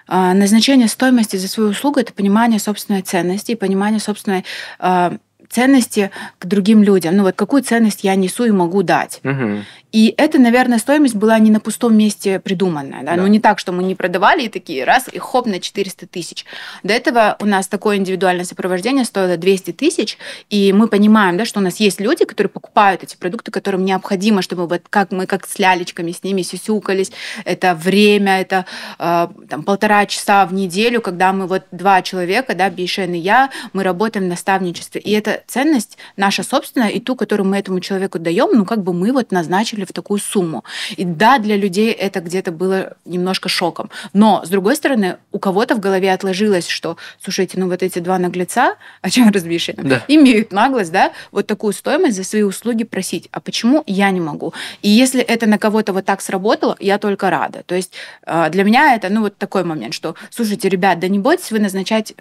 [0.08, 4.44] а, назначение стоимости за свою услугу– это понимание собственной ценности и понимание собственной
[4.80, 5.14] а,
[5.50, 7.16] ценности к другим людям.
[7.16, 9.20] Ну вот какую ценность я несу и могу дать.
[9.24, 9.66] Мгм.
[9.96, 13.02] И это, наверное, стоимость была не на пустом месте придуманная.
[13.02, 13.16] Да?
[13.16, 13.22] Да.
[13.22, 16.44] Ну, не так, что мы не продавали и такие раз, и хоп, на 400 тысяч.
[16.84, 20.18] До этого у нас такое индивидуальное сопровождение стоило 200 тысяч,
[20.50, 24.42] и мы понимаем, да, что у нас есть люди, которые покупают эти продукты, которым необходимо,
[24.42, 27.14] чтобы вот как мы как с лялечками с ними сюсюкались.
[27.46, 28.66] Это время, это
[29.00, 33.50] э, там, полтора часа в неделю, когда мы вот два человека, да, Бейшен и я,
[33.72, 35.00] мы работаем в наставничестве.
[35.00, 38.92] И эта ценность наша собственная, и ту, которую мы этому человеку даем, ну, как бы
[38.92, 40.64] мы вот назначили в такую сумму.
[40.98, 43.90] И да, для людей это где-то было немножко шоком.
[44.14, 48.18] Но, с другой стороны, у кого-то в голове отложилось, что, слушайте, ну вот эти два
[48.20, 50.04] наглеца, о чем разбишь, Да.
[50.08, 53.30] имеют наглость, да, вот такую стоимость за свои услуги просить.
[53.32, 54.54] А почему я не могу?
[54.82, 57.64] И если это на кого-то вот так сработало, я только рада.
[57.66, 57.94] То есть
[58.26, 61.60] э, для меня это, ну, вот такой момент, что, слушайте, ребят, да не бойтесь вы
[61.60, 62.14] назначать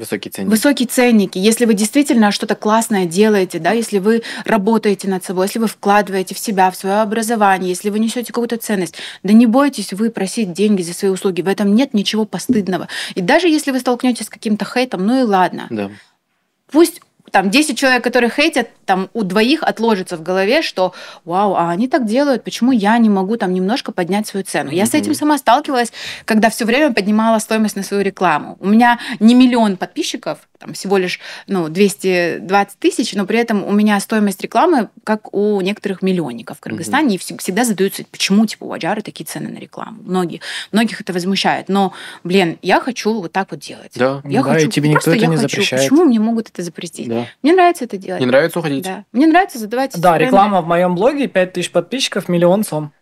[0.00, 0.50] э, Высокий ценник.
[0.50, 1.38] Высокие ценники.
[1.38, 6.34] Если вы действительно что-то классное делаете, да, если вы работаете над собой, если вы вкладываете
[6.34, 10.52] в себя, в свое образование, если вы несете какую-то ценность, да не бойтесь вы просить
[10.52, 11.42] деньги за свои услуги.
[11.42, 12.88] В этом нет ничего постыдного.
[13.14, 15.66] И даже если вы столкнетесь с каким-то хейтом, ну и ладно.
[15.70, 15.90] Да.
[16.70, 20.92] Пусть там 10 человек, которые хейтят, там у двоих отложится в голове, что
[21.24, 24.70] вау, а они так делают, почему я не могу там немножко поднять свою цену?
[24.72, 25.92] Я с этим сама сталкивалась,
[26.24, 28.56] когда все время поднимала стоимость на свою рекламу.
[28.58, 33.70] У меня не миллион подписчиков, там всего лишь ну, 220 тысяч, но при этом у
[33.70, 38.64] меня стоимость рекламы как у некоторых миллионников в Кыргызстане, и вс- всегда задаются, почему типа
[38.64, 40.02] у Аджары такие цены на рекламу.
[40.02, 40.40] Многие,
[40.72, 41.68] многих это возмущает.
[41.68, 41.92] Но,
[42.24, 43.92] блин, я хочу вот так вот делать.
[43.94, 44.20] Да.
[44.24, 45.48] Я Да, и хочу, тебе никто это не хочу.
[45.48, 45.82] запрещает.
[45.88, 47.08] Почему мне могут это запретить?
[47.08, 47.26] Да.
[47.42, 48.20] Мне нравится это делать.
[48.20, 48.79] Не нравится уходить?
[48.84, 49.04] Да.
[49.12, 49.98] Мне нравится задавать.
[50.00, 52.92] Да, реклама в моем блоге, 5000 подписчиков, миллион сом.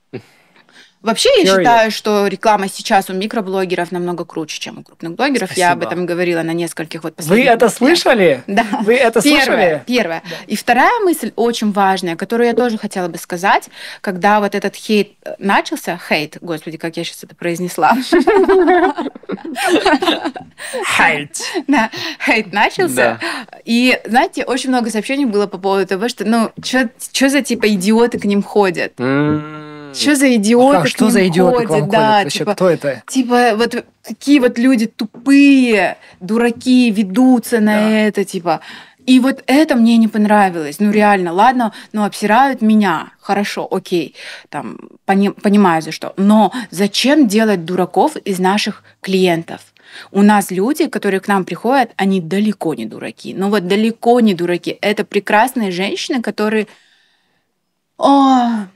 [1.00, 1.58] Вообще, я Period.
[1.58, 5.52] считаю, что реклама сейчас у микроблогеров намного круче, чем у крупных блогеров.
[5.56, 5.92] Я об Спасибо.
[5.92, 7.78] этом говорила на нескольких вот Вы последних это мероприятиях.
[7.78, 8.42] слышали?
[8.48, 8.66] Да.
[8.82, 9.82] Вы это Первое, слышали?
[9.86, 10.22] первое.
[10.48, 13.68] И вторая мысль очень важная, которую я тоже хотела бы сказать,
[14.00, 17.96] когда вот этот хейт э, начался, хейт, господи, как я сейчас это произнесла,
[20.96, 21.40] Хейт.
[21.68, 21.90] да,
[22.24, 23.18] хейт начался,
[23.64, 26.88] и, знаете, очень много сообщений было по поводу того, что, ну, что
[27.28, 28.94] за, типа, идиоты к ним ходят?
[29.94, 31.90] Что за идиоты А к что ним за идиоты к вам ходят?
[31.92, 32.24] Да, ходят?
[32.24, 33.02] Вообще, типа, кто это?
[33.06, 37.90] Типа, вот какие вот люди тупые, дураки ведутся на Да.
[37.90, 38.60] это, типа.
[39.06, 40.80] И вот это мне не понравилось.
[40.80, 43.12] Ну, реально, ладно, ну, обсирают меня.
[43.20, 44.14] Хорошо, окей,
[44.50, 46.12] там, пони- понимаю за что.
[46.18, 49.60] Но зачем делать дураков из наших клиентов?
[50.12, 53.32] У нас люди, которые к нам приходят, они далеко не дураки.
[53.34, 54.76] Ну вот далеко не дураки.
[54.82, 56.66] Это прекрасные женщины, которые
[57.96, 58.66] о,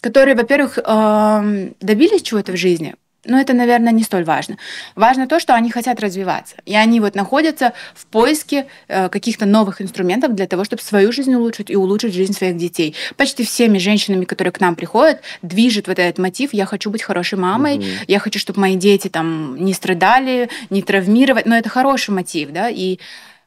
[0.00, 2.94] которые, во-первых, эм, добились чего-то в жизни,
[3.26, 4.56] но это, наверное, не столь важно.
[4.96, 6.56] Важно то, что они хотят развиваться.
[6.64, 11.34] И они вот находятся в поиске э, каких-то новых инструментов для того, чтобы свою жизнь
[11.34, 12.94] улучшить и улучшить жизнь своих детей.
[13.16, 17.38] Почти всеми женщинами, которые к нам приходят, движет вот этот мотив «я хочу быть хорошей
[17.38, 17.86] мамой», Мгм.
[18.08, 21.44] я хочу, чтобы мои дети там не страдали, не травмировать.
[21.44, 22.98] Но это хороший мотив, да, и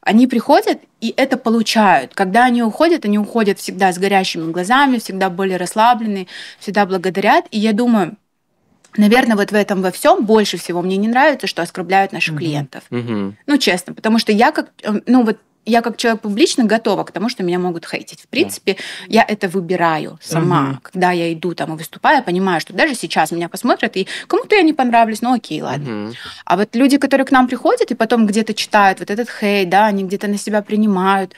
[0.04, 2.14] они приходят и это получают.
[2.14, 6.26] Когда они уходят, они уходят всегда с горящими глазами, всегда более расслабленные,
[6.58, 7.46] всегда благодарят.
[7.50, 8.16] И я думаю,
[8.96, 12.38] наверное, вот в этом во всем больше всего мне не нравится, что оскорбляют наших Мгм.
[12.38, 12.84] клиентов.
[12.90, 13.36] Мгм.
[13.46, 17.12] Ну, честно, потому что я как, э, ну вот я как человек публично готова к
[17.12, 18.20] тому, что меня могут хейтить.
[18.20, 18.76] В принципе,
[19.08, 20.62] я это выбираю сама.
[20.62, 20.80] Мгм.
[20.82, 24.56] Когда я иду там и выступаю, я понимаю, что даже сейчас меня посмотрят, и кому-то
[24.56, 25.90] я не понравлюсь, ну окей, ладно.
[25.90, 26.14] Мгм.
[26.44, 29.86] А вот люди, которые к нам приходят и потом где-то читают вот этот хейт, да,
[29.86, 31.34] они где-то на себя принимают,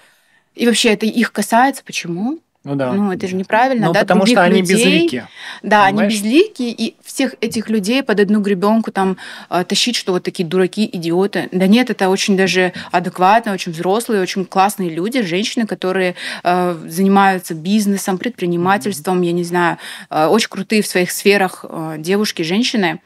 [0.55, 2.39] и вообще это их касается, почему?
[2.67, 2.93] Ну да.
[2.93, 4.01] Ну, это же неправильно, Ну, да?
[4.01, 5.27] потому Других что они людей- безлики.
[5.63, 6.13] Да, Понимаешь?
[6.13, 9.17] они безликие, и всех этих людей под одну гребенку там
[9.51, 11.49] э, тащить, что вот такие дураки, идиоты.
[11.53, 17.55] Да нет, это очень даже адекватно, очень взрослые, очень классные люди, женщины, которые э, занимаются
[17.55, 19.79] бизнесом, предпринимательством, я не знаю,
[20.11, 23.01] э, очень крутые в своих сферах э, девушки, женщины.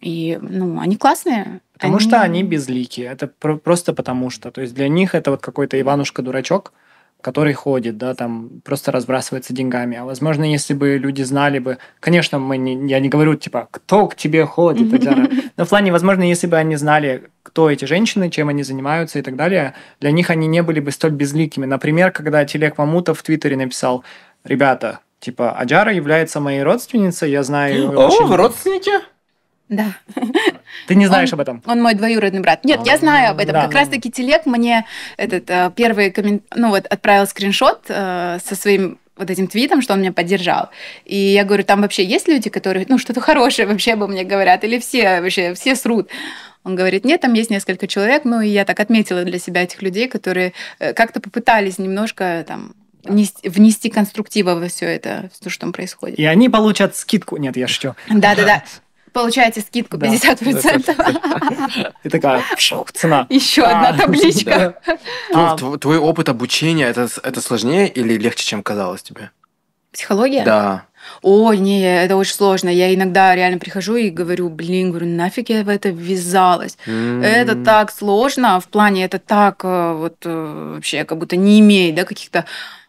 [0.00, 1.60] И, ну, они классные.
[1.74, 3.06] Потому что они безликие.
[3.08, 4.50] Это про- просто потому что.
[4.50, 6.72] То есть для них это вот какой-то Иванушка-дурачок,
[7.20, 9.96] который ходит, да, там просто разбрасывается деньгами.
[9.96, 11.78] А возможно, если бы люди знали бы...
[12.00, 15.28] Конечно, мы не, я не говорю, типа, кто к тебе ходит, Аджара.
[15.56, 19.22] но в плане, возможно, если бы они знали, кто эти женщины, чем они занимаются и
[19.22, 21.66] так далее, для них они не были бы столь безликими.
[21.66, 24.04] Например, когда Телек Мамутов в Твиттере написал,
[24.44, 27.98] ребята, типа, Аджара является моей родственницей, я знаю...
[27.98, 28.92] О, очень- родственники?
[29.68, 29.94] Да.
[30.86, 31.62] Ты не знаешь Он- об этом?
[31.66, 32.64] Он мой двоюродный брат.
[32.64, 33.54] Нет, я знаю об этом.
[33.54, 33.78] Да, как да.
[33.80, 36.42] раз таки телег мне этот э, первый коммент...
[36.54, 40.70] ну вот отправил скриншот э, со своим вот этим твитом, что он меня поддержал.
[41.04, 44.64] И я говорю, там вообще есть люди, которые, ну, что-то хорошее вообще обо мне говорят,
[44.64, 46.08] или все вообще, все срут.
[46.64, 49.82] Он говорит, нет, там есть несколько человек, ну и я так отметила для себя этих
[49.82, 55.60] людей, которые э, как-то попытались немножко там внести, внести конструктива во все это, то, что
[55.60, 56.18] там происходит.
[56.18, 57.36] И они получат скидку.
[57.36, 57.94] Нет, я шучу.
[58.08, 58.62] Да-да-да.
[59.12, 61.92] Получаете скидку 50%.
[62.04, 62.42] И такая
[62.94, 63.26] цена.
[63.28, 64.80] Еще одна табличка.
[65.32, 69.30] А, твой опыт обучения, это, это сложнее или легче, чем казалось тебе?
[69.92, 70.44] Психология?
[70.44, 70.84] Да.
[71.22, 72.68] Ой, не, это очень сложно.
[72.68, 76.76] Я иногда реально прихожу и говорю, блин, говорю, нафиг я в это ввязалась.
[76.86, 77.24] Mm.
[77.24, 81.94] Это так сложно, в плане это так э, вот э, вообще как будто не имеет,
[81.94, 82.44] да, каких-то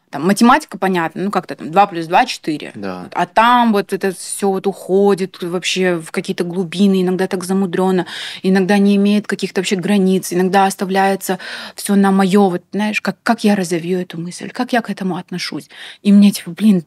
[0.09, 2.71] там математика, понятно, ну как-то там 2 плюс 2– 4.
[2.75, 3.09] Да.
[3.13, 8.05] А там вот это все вот уходит вообще в какие-то глубины, иногда так замудрено,
[8.41, 11.37] иногда не имеет каких-то вообще границ, иногда оставляется
[11.75, 15.17] все на мое, вот знаешь, как, как я разовью эту мысль, как я к этому
[15.17, 15.69] отношусь.
[16.01, 16.83] И мне типа, блин,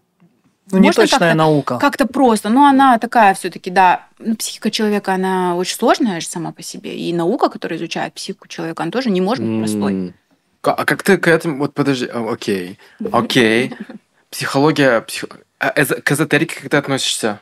[0.70, 1.78] ну, не точная наука.
[1.78, 2.48] Как-то просто.
[2.48, 4.06] Но она такая все-таки, да.
[4.18, 6.96] Ну, психика человека, она очень сложная же сама по себе.
[6.96, 10.14] И наука, которая изучает психику человека, она тоже не может быть простой.
[10.62, 11.58] А как ты к этому...
[11.58, 12.78] Вот подожди, а, окей,
[13.10, 13.74] окей.
[14.30, 15.00] Психология...
[15.02, 15.26] Псих...
[15.58, 17.40] А к эзотерике как ты относишься?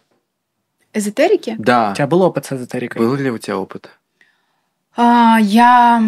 [0.93, 1.55] Эзотерики?
[1.59, 1.93] Да.
[1.93, 3.01] У тебя был опыт с эзотерикой?
[3.01, 3.91] Был ли у тебя опыт?
[4.97, 6.03] А, я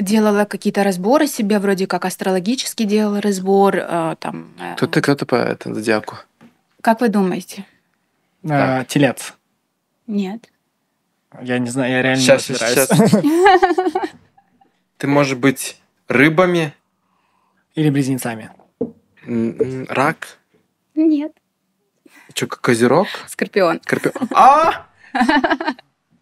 [0.00, 3.76] делала какие-то разборы себе, вроде как астрологически делала разбор.
[3.80, 6.16] А, там, э, кто ты, кто ты по этому зодиаку?
[6.80, 7.66] Как вы думаете?
[8.48, 9.34] А, телец.
[10.06, 10.48] Нет.
[11.42, 12.88] Я не знаю, я реально сейчас, не сейчас.
[14.96, 16.74] Ты можешь быть рыбами.
[17.74, 18.50] Или близнецами.
[19.88, 20.38] Рак?
[20.94, 21.32] Нет.
[22.34, 23.06] Что, козерог?
[23.28, 23.80] Скорпион.
[23.82, 24.28] Скорпион.
[24.34, 24.86] А!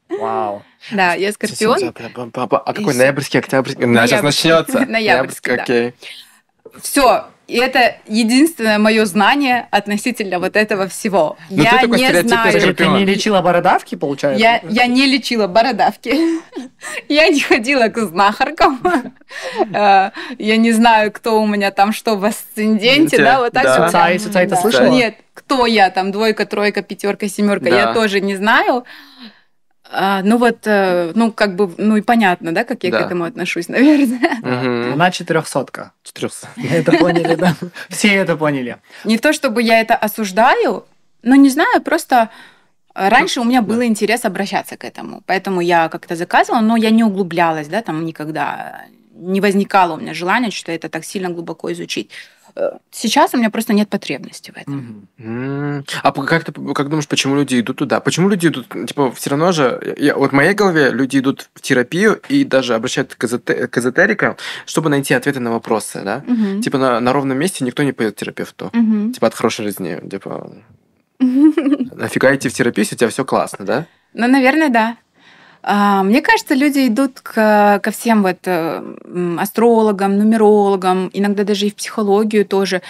[0.08, 0.62] Вау.
[0.92, 1.92] Да, я скорпион.
[2.34, 2.94] А какой?
[2.94, 3.84] Ноябрьский, октябрьский?
[3.84, 4.86] Сейчас начнется.
[4.86, 5.94] Ноябрьский, Окей.
[6.80, 11.36] Все, и это единственное мое знание относительно вот этого всего.
[11.48, 12.74] Но ну, я не знаю.
[12.74, 14.42] Ты не лечила бородавки, получается?
[14.42, 16.12] Я, я не лечила бородавки.
[17.08, 18.80] я не ходила к знахаркам.
[19.74, 23.64] Э, я не знаю, кто у меня там что в асценденте, да, вот так.
[23.64, 23.86] Да.
[23.86, 24.86] Суцай, Суцай, ты слышала?
[24.86, 28.84] Нет, кто я там, двойка, тройка, пятерка, семерка, я тоже не знаю.
[29.90, 32.98] А, ну вот, э, ну как бы, ну и понятно, да, как я да.
[32.98, 34.38] к этому отношусь, наверное.
[34.40, 34.94] Угу.
[34.94, 35.92] Она четырехсотка.
[36.02, 36.60] Четырехсотка.
[36.60, 37.54] Это поняли, да?
[37.88, 38.78] Все это поняли.
[39.04, 40.84] Не то, чтобы я это осуждаю,
[41.22, 42.30] но не знаю, просто
[42.94, 47.04] раньше у меня был интерес обращаться к этому, поэтому я как-то заказывала, но я не
[47.04, 52.10] углублялась, да, там никогда не возникало у меня желания что это так сильно глубоко изучить.
[52.90, 55.08] Сейчас у меня просто нет потребности в этом.
[55.18, 55.88] Mm-hmm.
[56.02, 58.00] А как ты как думаешь, почему люди идут туда?
[58.00, 58.68] Почему люди идут?
[58.86, 62.74] Типа, все равно же, я, вот в моей голове люди идут в терапию и даже
[62.74, 66.24] обращаются к, эзотер, к эзотерикам, чтобы найти ответы на вопросы, да?
[66.26, 66.62] Mm-hmm.
[66.62, 68.70] Типа на, на ровном месте никто не пойдет к терапевту.
[68.72, 69.12] Mm-hmm.
[69.12, 70.00] Типа от хорошей жизни.
[70.08, 70.50] Типа,
[71.18, 73.86] нафига идти в терапию, если у тебя все классно, да?
[74.14, 74.96] Ну, наверное, да.
[75.68, 78.96] А, мне кажется, люди идут к, ко всем вот э,
[79.36, 82.82] астрологам, нумерологам, иногда даже и в психологию тоже,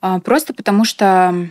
[0.00, 1.48] а, просто потому что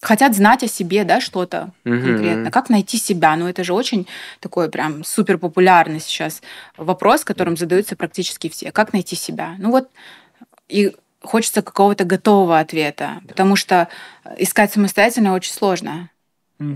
[0.00, 2.00] хотят знать о себе, да, что-то угу.
[2.00, 2.52] конкретно.
[2.52, 3.34] Как найти себя?
[3.34, 4.06] Ну, это же очень
[4.38, 6.40] такой прям супер популярный сейчас
[6.76, 8.70] вопрос, которым задаются практически все.
[8.70, 9.56] Как найти себя?
[9.58, 9.88] Ну вот,
[10.68, 13.88] и хочется какого-то готового ответа, потому что
[14.38, 16.10] искать самостоятельно очень сложно.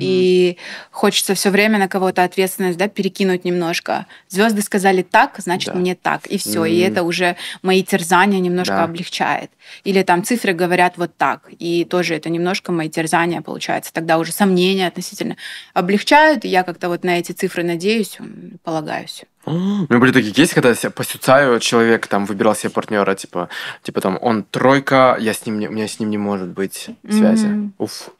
[0.01, 0.59] И
[0.91, 4.07] хочется все время на кого-то ответственность да, перекинуть немножко.
[4.29, 5.79] Звезды сказали так, значит да.
[5.79, 6.27] мне так.
[6.27, 6.65] И все.
[6.65, 8.85] И это уже мои терзания немножко да.
[8.85, 9.51] облегчает.
[9.85, 11.49] Или там цифры говорят вот так.
[11.59, 13.93] И тоже это немножко мои терзания получается.
[13.93, 15.37] Тогда уже сомнения относительно
[15.75, 16.45] облегчают.
[16.45, 18.19] И я как-то вот на эти цифры надеюсь,
[18.63, 19.25] полагаюсь.
[19.47, 23.49] У меня были такие кейсы, когда я по Сюцаю человек там выбирал себе партнера, типа,
[23.83, 26.89] типа там он тройка, я с ним не, у меня с ним не может быть
[27.09, 27.47] связи.
[27.47, 27.71] Mm-hmm.
[27.79, 28.11] Уф.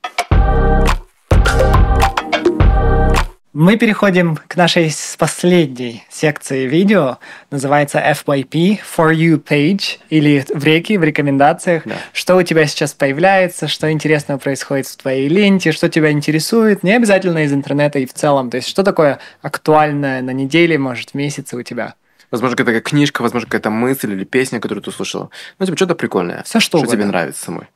[3.59, 7.17] Мы переходим к нашей последней секции видео.
[7.51, 11.85] Называется FYP, For You Page, или в реке, в рекомендациях.
[11.87, 11.95] Да.
[12.13, 16.83] Что у тебя сейчас появляется, что интересного происходит в твоей ленте, что тебя интересует.
[16.83, 18.51] Не обязательно из интернета и в целом.
[18.51, 21.95] То есть, что такое актуальное на неделе, может, в месяце у тебя.
[22.31, 25.31] Возможно, какая-то книжка, возможно, какая-то мысль или песня, которую ты услышала.
[25.59, 26.43] Ну, типа, что-то прикольное.
[26.43, 27.69] Все что Что тебе нравится самой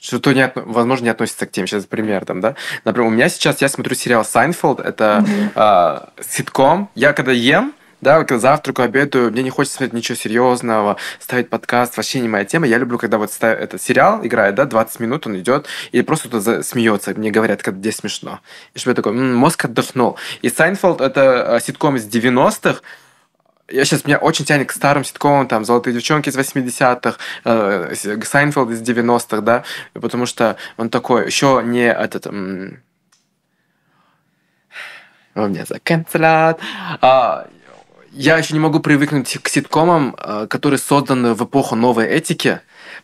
[0.00, 1.66] что-то, не, возможно, не относится к теме.
[1.66, 2.56] Сейчас пример там, да.
[2.84, 6.10] Например, у меня сейчас, я смотрю сериал «Сайнфелд», это mm-hmm.
[6.16, 6.90] э, ситком.
[6.94, 11.96] Я когда ем, да, когда завтракаю, обедаю, мне не хочется смотреть ничего серьезного, ставить подкаст,
[11.96, 12.66] вообще не моя тема.
[12.66, 16.28] Я люблю, когда вот ставь, этот сериал играет, да, 20 минут он идет, и просто
[16.28, 18.40] кто-то смеется, мне говорят, когда здесь смешно.
[18.74, 20.16] И чтобы я такой, м-м, мозг отдохнул.
[20.40, 22.80] И Сайнфелд это э, ситком из 90-х,
[23.70, 27.94] я сейчас меня очень тянет к старым ситкомам, там, «Золотые девчонки» из 80-х, э,
[28.24, 29.64] «Сайнфелд» из 90-х, да,
[29.94, 32.26] потому что он такой, еще не этот...
[32.26, 32.82] М-
[35.36, 36.58] у меня за cancel ят.
[37.00, 37.46] А,
[38.10, 42.60] я еще не могу привыкнуть к ситкомам, э, которые созданы в эпоху новой этики,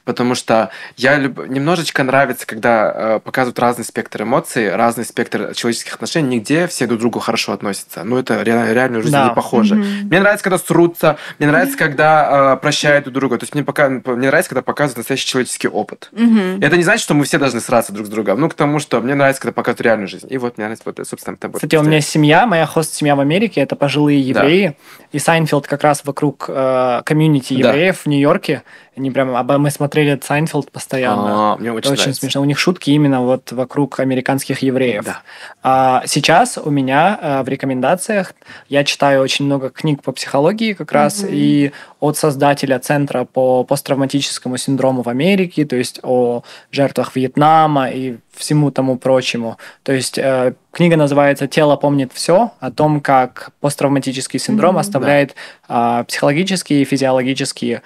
[0.07, 1.47] потому что я люб...
[1.49, 6.99] немножечко нравится, когда э, показывают разный спектр эмоций, разный спектр человеческих отношений, нигде все друг
[6.99, 8.05] к другу хорошо относятся.
[8.05, 9.29] Ну, это реально, реальную жизнь Да.
[9.29, 9.75] не похоже.
[9.75, 10.07] Мгм.
[10.09, 13.37] Мне нравится, когда срутся, мне нравится, когда э, прощают друг друга.
[13.37, 13.91] То есть мне, пока...
[13.91, 16.09] мне нравится, когда показывают настоящий человеческий опыт.
[16.13, 16.63] Мгм.
[16.63, 18.41] Это не значит, что мы все должны сраться друг с другом.
[18.41, 20.29] Ну, к тому, что мне нравится, когда показывают реальную жизнь.
[20.31, 21.57] И вот мне нравится, вот, собственно, тобой.
[21.57, 24.77] Кстати, у меня семья, моя host-семья в Америке, это пожилые евреи,
[25.13, 27.71] и Сайнфелд как раз вокруг э, комьюнити Да.
[27.71, 28.63] евреев в Нью-Йорке.
[28.97, 31.53] Они прям, а мы смотрели Сайнфелд постоянно.
[31.53, 32.21] А, мне очень, Это очень нравится.
[32.21, 32.41] смешно.
[32.41, 35.05] У них шутки именно вот вокруг американских евреев.
[35.05, 35.21] Да.
[35.63, 38.33] А сейчас у меня э, в рекомендациях
[38.69, 41.29] я читаю очень много книг по психологии как раз Мгм.
[41.31, 48.17] и от создателя Центра по посттравматическому синдрому в Америке, то есть о жертвах Вьетнама и
[48.35, 49.57] всему тому прочему.
[49.83, 54.79] То есть э, книга называется «Тело помнит все» о том, как посттравматический синдром Мгм.
[54.81, 55.35] оставляет
[55.69, 57.83] а, психологические и физиологические а,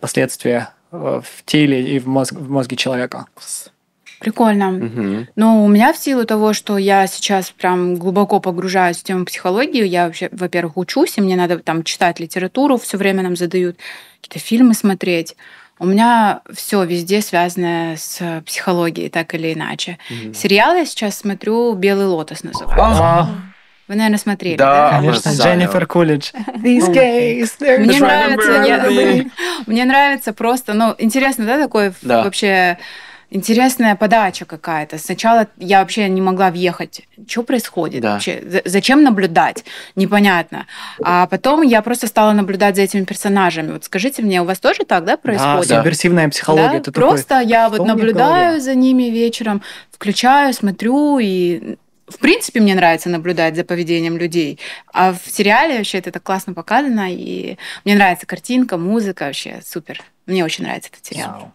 [0.00, 3.26] последствия э, в теле и в, мозг- в мозге человека.
[4.20, 4.70] Прикольно.
[4.70, 5.28] Мгм.
[5.34, 9.84] Но у меня в силу того, что я сейчас прям глубоко погружаюсь в тему психологии,
[9.84, 13.78] я вообще, во-первых, учусь, и мне надо там читать литературу, все время нам задают
[14.20, 15.34] какие-то фильмы смотреть.
[15.80, 19.98] У меня все везде связано с психологией, так или иначе.
[20.08, 20.34] Мгм.
[20.34, 22.76] Сериал я сейчас смотрю «Белый лотос» называется.
[22.80, 23.28] А,
[23.92, 24.96] Вы, наверное, смотрели, Да, да?
[25.00, 25.30] Конечно.
[25.32, 26.30] Дженнифер Кулидж.
[26.62, 29.24] These gays, they're Мне нравится, я-.
[29.66, 32.22] Мне нравится просто, ну, интересно, да, такой Да.
[32.24, 32.78] вообще
[33.28, 34.96] интересная подача какая-то.
[34.96, 37.02] Сначала я вообще не могла въехать.
[37.28, 38.12] Что происходит Да.
[38.14, 38.42] вообще?
[38.46, 39.62] За- Зачем наблюдать?
[39.94, 40.64] Непонятно.
[41.04, 43.72] А потом я просто стала наблюдать за этими персонажами.
[43.72, 45.66] Вот скажите мне, у вас тоже так, да, Да, происходит?
[45.68, 46.78] субверсивная психология.
[46.78, 51.76] Да, Ты такой, просто я что вот наблюдаю за ними вечером, включаю, смотрю и
[52.08, 54.58] в принципе, мне нравится наблюдать за поведением людей.
[54.92, 60.00] А в сериале вообще это так классно показано, и мне нравится картинка, музыка, вообще супер.
[60.26, 61.52] Мне очень нравится этот сериал.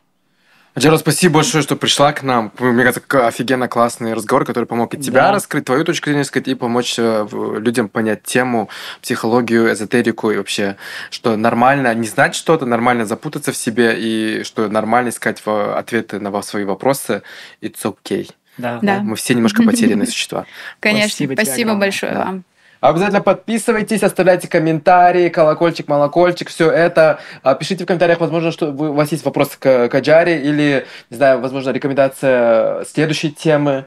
[0.78, 2.52] Джеро, спасибо большое, что пришла к нам.
[2.60, 5.32] Мне кажется, офигенно классный разговор, который помог и тебя Да.
[5.32, 7.28] раскрыть, твою точку зрения сказать, и помочь э,
[7.58, 8.70] людям понять тему,
[9.02, 10.76] психологию, эзотерику и вообще,
[11.10, 16.30] что нормально не знать что-то, нормально запутаться в себе, и что нормально искать ответы на
[16.30, 17.24] во- свои вопросы.
[17.60, 18.30] It's okay.
[18.58, 18.80] Да.
[18.82, 19.00] Да.
[19.02, 20.46] Мы все немножко потерянные существа.
[20.80, 22.26] Конечно, Спасибо спасибо, большое Да.
[22.26, 22.44] вам.
[22.80, 27.20] Обязательно подписывайтесь, оставляйте комментарии, колокольчик, молокольчик, все это.
[27.42, 31.42] А, Пишите в комментариях, возможно, что у вас есть вопрос к Каджаре или, не знаю,
[31.42, 33.86] возможно, рекомендация следующей темы.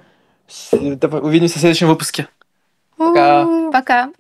[0.73, 2.27] Давай Увидимся в следующем выпуске.
[2.97, 3.47] Пока.
[3.73, 4.11] Пока.